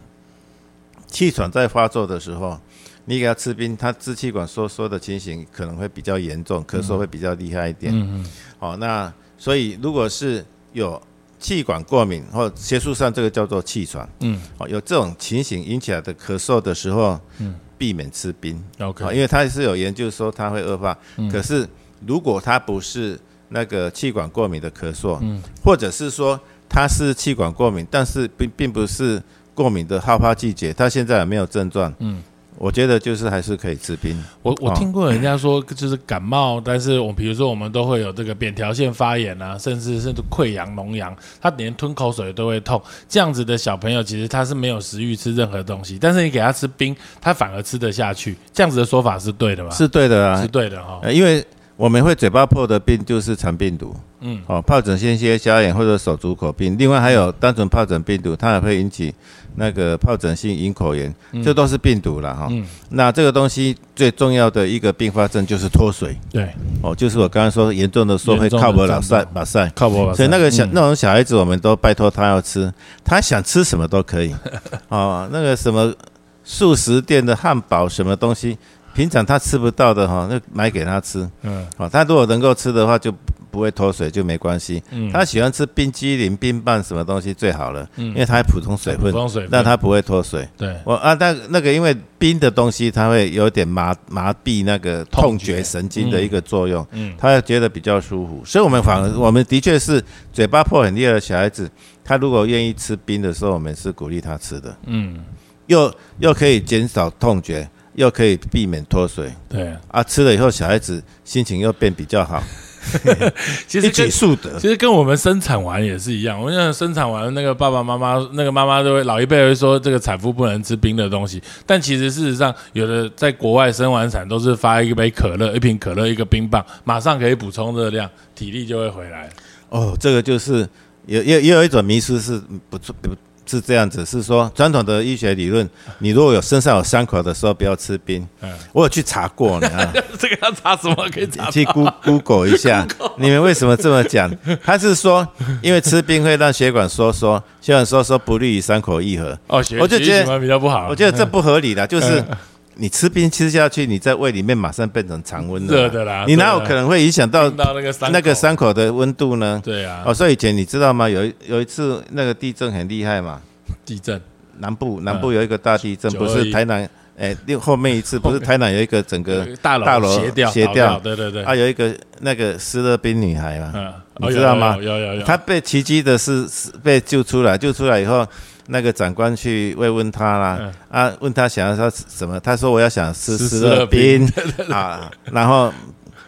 [1.06, 2.60] 气喘在发作的时候。
[3.04, 7.92] 你给他吃冰，他支气管收缩的情形可能会比较严重，咳嗽会比较厉害一点。
[7.92, 8.26] 嗯嗯。
[8.58, 11.02] 好，那所以如果是有
[11.40, 18.62] 气管过敏或学术上这个叫做气喘，嗯，好，有这种情形引起来的咳嗽的时候，嗯，避免吃冰。
[18.78, 19.04] OK。
[19.12, 20.96] 因为他是有研究说它会恶化。
[21.16, 21.28] 嗯。
[21.28, 21.68] 可是
[22.06, 26.38] 如果他不是那个气管过敏的咳嗽，嗯，或者是说
[26.68, 29.20] 他是气管过敏，但是并并不是
[29.54, 32.22] 过敏的好发季节，他现在也没有症状，嗯。
[32.62, 34.16] 我觉得就是还是可以吃冰。
[34.40, 42.80] 我我听过人家说，就是感冒，但是我比如说我们都会有这个扁桃腺发炎啊，甚至甚至溃疡、脓疡，他连吞口水都会痛。
[43.08, 48.36] 这样子的小朋友其实他是没有食欲吃任何东西，但是你给他吃冰，他反而吃得下去。
[48.52, 49.70] 这样子的说法是对的吗？
[49.72, 51.00] 是对的啊，是对的哈。
[51.10, 51.44] 因为
[51.76, 59.14] 我们会嘴巴破的病就是肠病毒，嗯，哦，疱疹性咽峡炎或者手足口病，另外还有单纯疱疹病毒，它也会引起。
[59.54, 61.14] 那个疱疹性咽口炎，
[61.44, 62.48] 这都是病毒了哈。
[62.50, 66.16] 嗯那这个东西最重要的一个并发症就是脱水。
[66.30, 66.48] 对，
[66.80, 70.14] 哦，就是我刚刚说严重的说会靠不了塞把塞，靠不了。
[70.14, 72.72] 所以那个小那种小孩子，我们都拜托他要吃，
[73.04, 74.34] 他想吃什么都可以。
[74.88, 75.94] 哦，那个什么
[76.42, 78.56] 素食店的汉堡什么东西，
[78.94, 81.28] 平常他吃不到的哈，那买给他吃。
[81.42, 83.12] 嗯，好，他如果能够吃的话就。
[83.52, 84.82] 不会脱水就没关系。
[84.92, 87.86] 嗯，他喜欢吃冰激凌、冰棒什么东西最好了。
[87.96, 89.12] 嗯，因为它普通水分，
[89.50, 90.48] 那它不会脱水。
[90.56, 96.86] 对，我啊，那那个因为冰的东西，它会有点麻麻痹那个痛觉神经的一个作用。
[96.92, 98.42] 嗯，他会觉得比较舒服。
[98.42, 101.70] 所以，我们反而我们的确是嘴巴破很厉害的小孩子，
[102.02, 104.74] 他如果愿意吃冰的时候，我们是鼓励他吃的。
[104.86, 105.22] 嗯，
[105.66, 109.32] 又又可以减少痛觉，又可以避免脱水。
[109.48, 112.42] 对啊，吃了以后小孩子心情又变比较好。
[113.68, 114.58] 其实跟数得。
[114.58, 129.30] 其实跟我们生产完也是一样，我们想生产完那个爸爸妈妈那个妈妈都会老一辈会说这个产妇不能吃冰的东西，但其实事实上有的在国外生完产都是发一杯可乐，一瓶可乐一个冰棒，马上可以补充热量，体力就会回来。
[129.68, 130.68] 哦，这个就是
[131.06, 133.10] 也也也有一种迷失是不错不
[133.46, 135.68] 是这样子，是说传统的医学理论，
[135.98, 138.26] 你如果有身上有伤口的时候不要吃冰。
[138.40, 142.86] 嗯，我有去查过你看 这个要查什么可以查去 Goo- Google 一下，
[143.16, 144.30] 你们为什么这么讲？
[144.64, 145.26] 他是说
[145.60, 149.38] 因为吃冰会让血管收缩，血管收缩不利于伤口愈合。
[149.48, 152.36] 哦，血我就觉得比较不好，我觉得这不合理的，就是嗯
[152.74, 158.12] 你吃冰吃下去，你在胃里面马上变成常温热的啦你哪有可能会影响到到那个伤口。
[158.12, 159.60] 那个伤口的温度呢？
[159.62, 161.08] 对啊，哦，所以以前你知道吗？
[161.08, 163.40] 有一有一次那个地震很厉害嘛，
[163.84, 164.20] 地震。
[164.58, 170.74] 南部南部有一个大地震不是台南，哎，另后面一次不是台南有一个整个大楼大楼斜掉斜掉。
[170.74, 174.76] 掉对对对，啊，有一个那个斯乐冰女孩嘛，嗯，你知道吗？
[174.76, 178.26] 哦有有有有有，她被奇迹的是是被救出来，救出来以后。
[178.68, 180.72] 那个长官去慰问他啦，嗯。
[180.88, 184.24] 啊，问他想要说什么，他说我要想吃斯吃斯乐乐冰
[184.70, 185.70] 啊，然后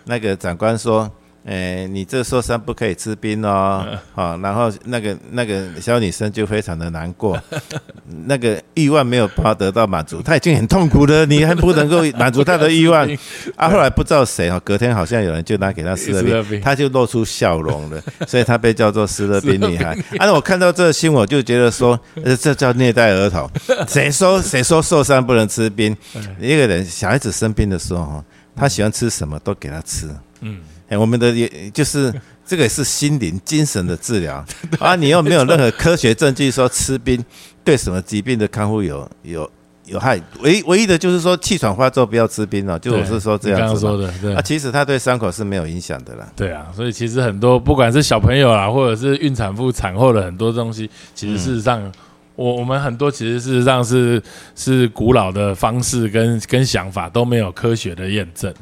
[0.05, 1.09] 那个长官说，
[1.45, 7.39] 诶、你这受伤不可以吃冰哦，嗯好、然后那个那个小女生就非常的难过，
[8.27, 13.07] 那个欲望没有办法得到满足，她已经很痛苦了，你还不能够满足她的欲望
[13.57, 13.69] 啊！
[13.69, 19.95] 后来不知道谁哦，隔天好像有人就拿给她斯乐斯乐冰冰，她就露出笑容了， 所以她被叫做斯乐冰女孩。
[20.17, 23.51] 啊，我看到这个新闻，我就觉得说，呃，这叫虐待儿童。
[23.87, 25.95] 谁说谁说受伤不能吃冰？
[26.41, 28.25] 一个人小孩子生病的时候哈，
[28.57, 30.09] 他喜欢吃什么都给他吃。
[30.41, 30.59] 嗯，
[30.95, 32.13] 哎，我们的也就是
[32.47, 34.45] 这个也是心灵、精神的治疗
[34.79, 34.95] 啊！
[34.95, 37.23] 你又没有任何科学证据说吃冰
[37.65, 39.51] 对什么疾病的康复有有
[39.87, 46.31] 有害，唯唯一的就是说气喘发作不要吃冰哦，就我是说这样子说的，对啊，其实它对伤口是没有影响的啦。
[46.37, 51.93] 对啊，所以其实很多不管是小朋友啦，或者是孕产妇产后的很多东西，其实事实上，
[52.37, 54.23] 我我们很多其实事实上是
[54.55, 58.53] 是古老的方式跟跟想法都没有科学的验证。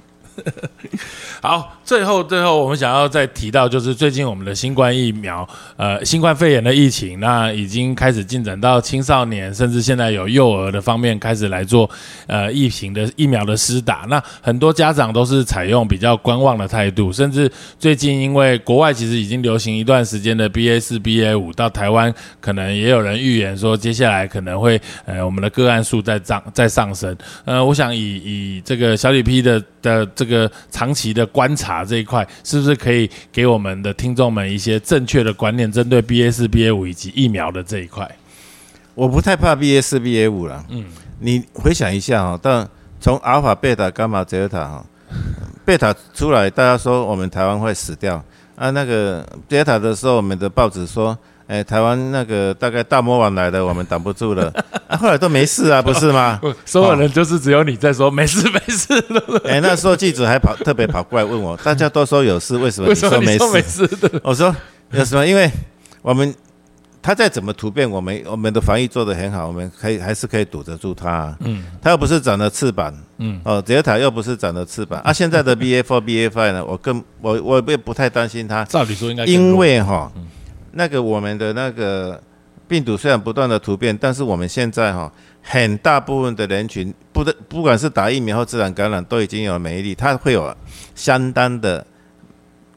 [1.41, 11.89] 好，最后最后我们想要再提到，就是最近我们的新冠疫苗，呃，新冠肺炎的疫情，那已经开始进展到青少年，甚至现在有幼儿的方面开始来做
[12.27, 14.05] 呃疫情的疫苗的施打。
[14.09, 27.17] 那很多家长都是采用比较观望的态度，甚至最近因为国外其实已经流行一段时间的 BA 四、BA 五，到台湾可能也有人预言说，接下来可能会呃我们的个案数在涨在上升。
[27.45, 30.32] 呃，我想以以这个小李 P 的的这个
[30.71, 38.11] 长期的观察这一块，是不是可以给我们的听众们一些正确的观念，针对 BA 四、BA 五以及疫苗的这一块？
[38.95, 40.65] 我不太怕 BA 四、BA 五了。
[40.69, 40.85] 嗯，
[41.21, 42.69] 你回想一下哈，但
[43.01, 44.87] 从阿尔法、贝塔、伽马、泽塔哈，
[45.65, 48.23] 贝塔出来，大家说我们台湾会死掉
[48.55, 48.71] 啊。
[48.71, 51.17] 那个贝塔的时候，我们的报纸说，
[51.53, 54.51] 哎，台湾那个大概大魔王来的，我们挡不住了。
[54.89, 56.41] 啊，后来都没事啊， 不是吗？
[56.65, 63.87] 所有人就是只有你在说没事没事的，哎，那时候记者还跑特别跑过来问我，大家都说有事，为什么你 说没什么你说没事？
[63.87, 64.21] 事的？
[64.25, 64.55] 我说
[64.93, 65.27] 有什么？
[65.27, 65.51] 因为
[66.01, 66.35] 我们
[67.03, 71.37] 他再怎么突变，我们我们的防疫做得很好，我们可以还是可以堵得住他、啊。
[71.41, 75.13] 嗯他又不是长了翅膀，嗯哦，泽塔又不是长了翅膀啊。
[75.13, 80.11] 现在的 BA four、BA five 呢，我更我我也不太担心他，照理说应该因为哈，
[80.73, 82.21] 那个我们的那个
[82.67, 85.13] 病毒虽然不断的突变，但是我们现在哈
[85.43, 90.55] 很大部分的人群，不的不管是打疫苗或自然感染，都已经有免疫力，它会有
[90.95, 91.87] 相当的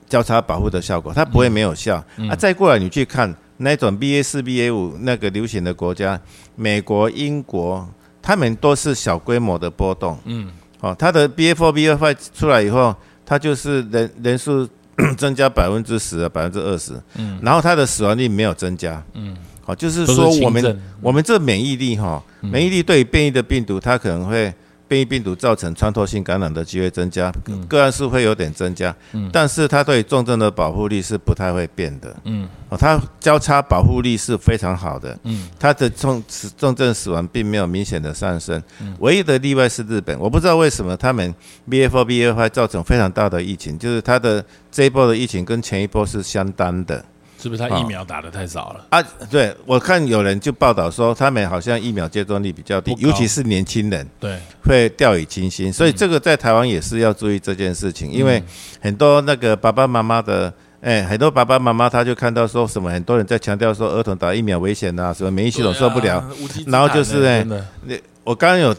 [0.08, 2.36] 交叉保护的效果，它不会没有效、嗯啊。
[2.36, 6.20] 再过来你去看那种 BA 四、BA 五那个流行的国家，
[6.56, 7.88] 美国、英国，
[8.22, 10.18] 他们都是小规模的波动。
[10.26, 12.94] 嗯哦，它的 BA four、BA five 出来以后，
[13.26, 14.68] 它就是人人数
[15.18, 17.40] 增加百分之十啊，百分之二十，嗯。
[17.42, 19.04] 然后它的死亡率没有增加。
[19.14, 22.50] 嗯，好、就是说我们我们这免疫力哈，嗯。
[22.50, 24.54] 免疫力对于变异的病毒，它可能会
[24.88, 27.66] 变异病毒造成穿透性感染的机会增加，嗯。
[27.68, 29.30] 个案数会有点增加，嗯。
[29.32, 32.16] 但是它对重症的保护力是不太会变的。
[32.26, 32.48] 嗯。
[32.70, 35.48] 哦，它交叉保护力是非常好的，嗯。
[35.60, 36.24] 它的重
[36.58, 38.96] 重症死亡并没有明显的上升，嗯。
[39.00, 41.34] 唯一的例外是日本，我不知道为什么他们
[41.70, 47.04] five 造成非常大的疫情，就是它的这一波的疫情跟前一波是相当的。
[47.46, 48.86] 是不是他疫苗打的太少了？
[48.90, 58.42] 啊，对我看有人就报道说，他们好像疫苗接种率比较低尤其是年轻人对，会掉以轻心，所以这个在台湾也是要注意这件事情，因为
[58.82, 60.52] 很多那个爸爸妈妈的。
[60.82, 66.24] 哎，很多爸爸妈妈他就看到说什么，很多人在强调说儿童打疫苗危险啊，什么免疫系统受不了。
[66.68, 68.02] 然后就是哎谈欸真的。
[68.24, 68.76] 我刚刚有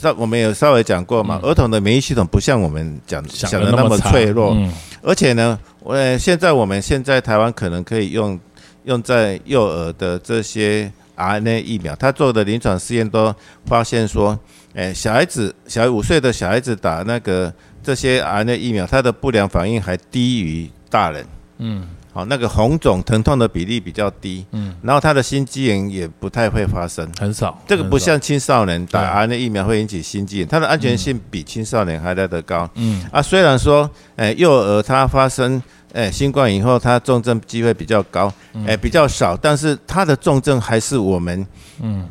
[0.00, 4.72] 稍我们有稍微讲过嘛，儿童的免疫系统不像我们讲想想的那么脆弱，嗯
[5.02, 8.38] 而且呢，我现在我们现在台湾可能可以用
[8.84, 13.34] 用在幼儿的这些 RNA 疫苗，他做的临床试验都
[13.66, 14.38] 发现说，
[14.74, 21.26] 哎，小孩子小五岁的小孩子打那个这些 RNA 疫苗，他的不良反应还低于大人。
[21.58, 21.86] 嗯。
[22.18, 27.56] 好，那个红肿疼痛的比例比较低，嗯，然后他的心肌炎也不太会发生，很少。
[27.64, 32.68] 这个不像青少年打 RNA 疫苗会引起心肌炎，它的安全性比青少年还来得高。
[32.74, 35.62] 嗯啊，虽然说，哎，幼儿他发生
[35.92, 38.32] 哎新冠以后，他重症机会比较高，
[38.66, 41.46] 哎比较少，但是他的重症还是我们
[41.80, 42.04] 嗯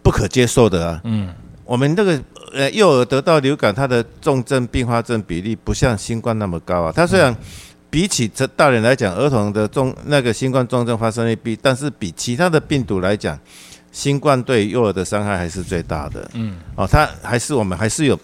[0.00, 1.00] 不可接受的啊。
[1.02, 1.34] 嗯，
[1.64, 2.22] 我们这个
[2.54, 6.92] 呃幼儿得到流感，他的重症并发症比例不像新冠那么高啊。
[6.94, 7.36] 他虽然
[7.88, 13.38] 比起这大人来讲，儿童的重那个新冠重症发生率比，但是比其他的病毒来讲，
[13.92, 16.28] 新冠对幼儿的伤害还是最大的。
[16.34, 18.18] 嗯，哦，它还是我们还是有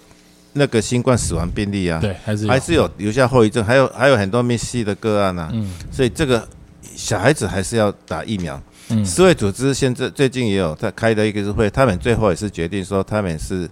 [0.53, 5.49] 那个新冠死亡病例啊，对，还是还是有留下后遗症，还有还有很多密西的个案啊。
[5.53, 6.47] 嗯，所以这个
[6.95, 8.61] 小孩子还是要打疫苗。
[8.89, 13.69] 嗯，世卫组织现在最近也有在开的一个会，他们最后也是决定说他们是，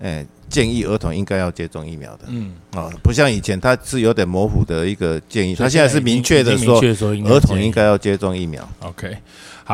[0.00, 0.26] 诶。
[0.52, 6.78] 建议儿童应该要接种疫苗的，嗯，哦，不像以前，他是有点模糊的一个建议，他现在是明确的说，
[7.24, 8.68] 儿童应该要接种疫苗。
[8.80, 9.16] OK。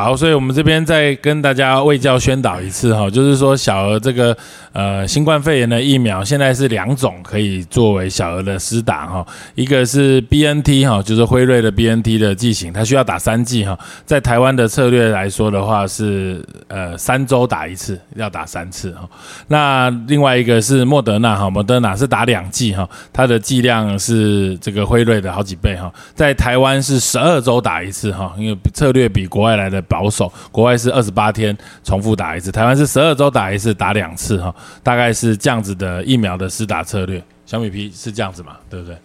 [0.03, 4.35] 好，所以我们这边再跟大家卫教宣导一次哈，就是说小儿这个
[4.71, 19.09] 呃新冠肺炎的疫苗现在是两种可以作为小儿的施打哈，一个是 B N T 哈，就是辉瑞的 B N T 的剂型，它需要打三剂哈，在台湾的策略来说的话是呃三周打一次，要打三次哈。
[19.49, 29.83] 那另外一个是莫德纳哈，莫德纳是打两剂哈，它的剂量是这个辉瑞的好几倍哈，在台湾是十二周打一次哈，因为策略比国外来的。
[29.89, 37.21] 保守，国外是二十八天重复打一次，台湾是十二周打一次，打两次哈，大概是这样子的疫苗的施打策略。
[37.45, 38.57] 小米皮是这样子嘛？
[38.69, 38.95] 对不对？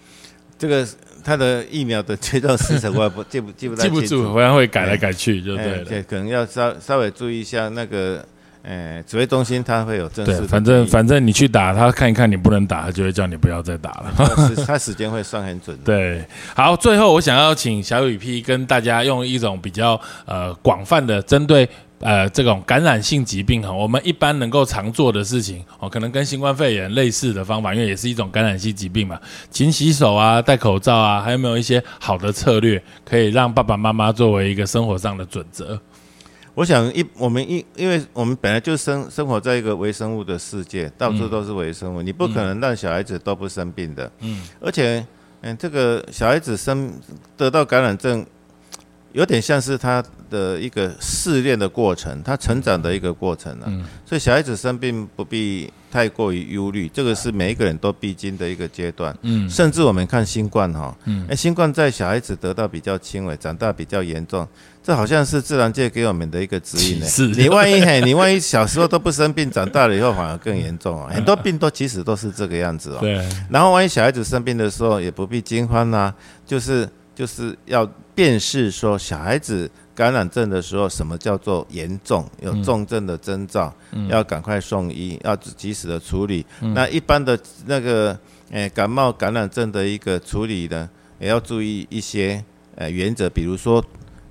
[0.59, 0.87] 这个
[1.25, 5.85] 它的疫苗的接种时程我也不记不记不记不住，好像会改来改去，就对了。
[5.85, 8.25] 对，可能要稍稍微注意一下那个。
[8.67, 10.39] 哎，指挥中心他会有正式。
[10.39, 14.13] 对，反正反正你去打，他看一看你不能打，他就会叫你不要再打了。
[14.67, 15.77] 他时间会算很准。
[15.85, 16.25] 对，
[16.57, 21.69] 好，最后我想要请小雨 P 跟大家用一种比较呃广泛的针对
[22.01, 35.79] 呃这种感染性疾病哈，我们一般能够常做的事情哦，可能跟新冠肺炎类似的方法，因为也是一种感染性疾病嘛，勤洗手啊，戴口罩啊，还有没有一些好的策略可以让爸爸妈妈作为一个生活上的准则？
[36.55, 44.11] 我想一我们一，因为我们本来就生生活在一个微生物的世界，到处都是微生物，你不可能让小孩子都不生病的。
[44.21, 45.05] 嗯，而且，
[45.41, 46.93] 嗯，这个小孩子生
[47.37, 48.25] 得到感染症，
[49.15, 53.67] 有点像是他的一个试炼的过程，他成长的一个过程了。
[53.69, 59.17] 嗯，所以小孩子生病不必太过于忧虑，这个是每一个人都必经的一个阶段。
[59.23, 64.47] 嗯，甚至我们看新冠哈，嗯，哎，新冠在小孩子得到比较轻微，长大比较严重。
[64.83, 67.07] 这好像是自然界给我们的一个指引呢。
[67.07, 71.09] 是，你万一嘿，你万一小时候都不生病，长大了以后反而更严重啊。
[71.15, 72.99] 很多病都其实都是这个样子哦。
[73.01, 73.25] 对。
[73.49, 76.13] 然后万一小孩子生病的时候，也不必惊慌呐，
[76.45, 77.85] 就是就是要
[78.15, 83.73] 辨识说小孩子感染症的时候，什么叫做严重，有重症的征兆，
[84.09, 86.45] 要赶快送医，要及时的处理。
[86.61, 88.19] 那一般的那个
[88.51, 90.89] 诶感冒感染症的一个处理呢，
[91.19, 92.45] 也要注意一些
[92.77, 93.85] 呃原则，比如说。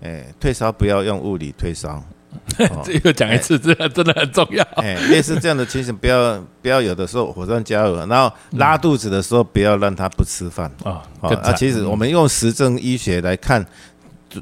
[0.05, 2.03] 哎，退烧不要用物理退烧，
[2.84, 4.63] 这个讲一次，这个真的很重要。
[4.75, 11.01] 哎，类似这样的情形，不要不要有的时候火上加油，然后拉肚子的时候不要让他不吃饭啊。
[11.21, 13.65] 啊，其实我们用实证医学来看，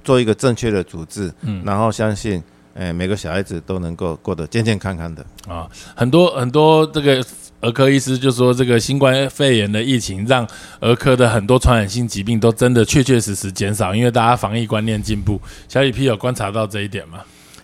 [0.04, 2.42] 做一个正确的主治，嗯，然后相信，
[2.74, 5.68] 哎，每个小孩子都能够过得健健康康的啊。
[5.96, 7.26] 很多很多这个。
[7.64, 10.48] 儿科医师就说，这个新冠肺炎的疫情让
[10.80, 15.40] 儿科的很多传染性疾病都真的确确实实减少，因为大家防疫观念进步。
[15.68, 17.20] 小李 P 有观察到这一点吗？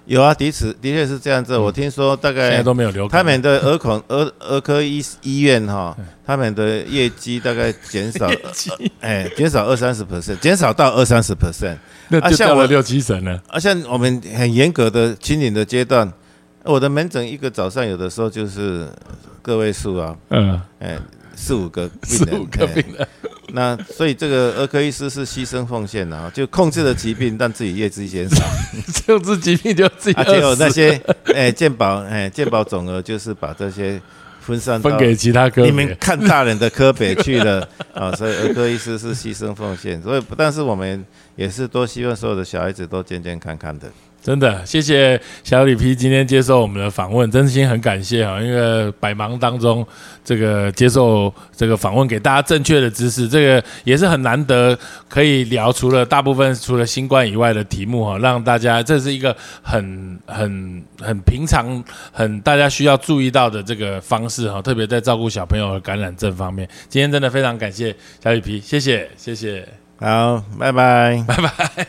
[0.07, 1.57] 有啊，的确的确是这样子。
[1.57, 5.95] 我听说大概现在都没有流感，他们的儿孔儿儿科医医院哈，
[6.25, 8.29] 他们的业绩大概减少，
[9.01, 11.75] 哎，减少二三十 percent，减少到二三十 percent，
[12.07, 13.41] 那就掉了六七成了。
[13.49, 16.11] 啊，像我们很严格的清零的阶段。
[16.63, 18.89] 我的门诊一个早上有的时候就是
[19.41, 20.99] 个位数啊，嗯，哎，
[21.33, 23.07] 四五个病人，四五个病人，
[23.53, 28.43] 那所以这个儿科医师是牺牲奉献的啊，就控制了疾病，但自己业绩减少，
[29.07, 31.01] 控制疾病就自己，而且有那些
[31.33, 34.01] 哎健保哎健保总额就是把这些
[34.41, 43.89] 分散分给其他科，你们看大人的科别去了啊， 所以儿科医师是牺牲奉献，所以但是我们也是多希望所有的小孩子都健健康康的。
[44.19, 48.41] 真的，谢谢小李皮今天接受我们的访问，真心很感谢啊！
[48.41, 49.87] 因为百忙当中，
[50.21, 55.71] 这个接受这个访问，给大家正确的知识，这个也是很难得可以聊。
[55.71, 66.67] 除了大部分除了新冠以外的题目哈，让大家这是一个很很很平常、很大家需要注意到的这个方式哈，特别在照顾小朋友和感染症方面。
[66.89, 69.65] 今天真的非常感谢小李皮，谢谢谢谢，
[70.01, 71.87] 好，拜拜，拜拜。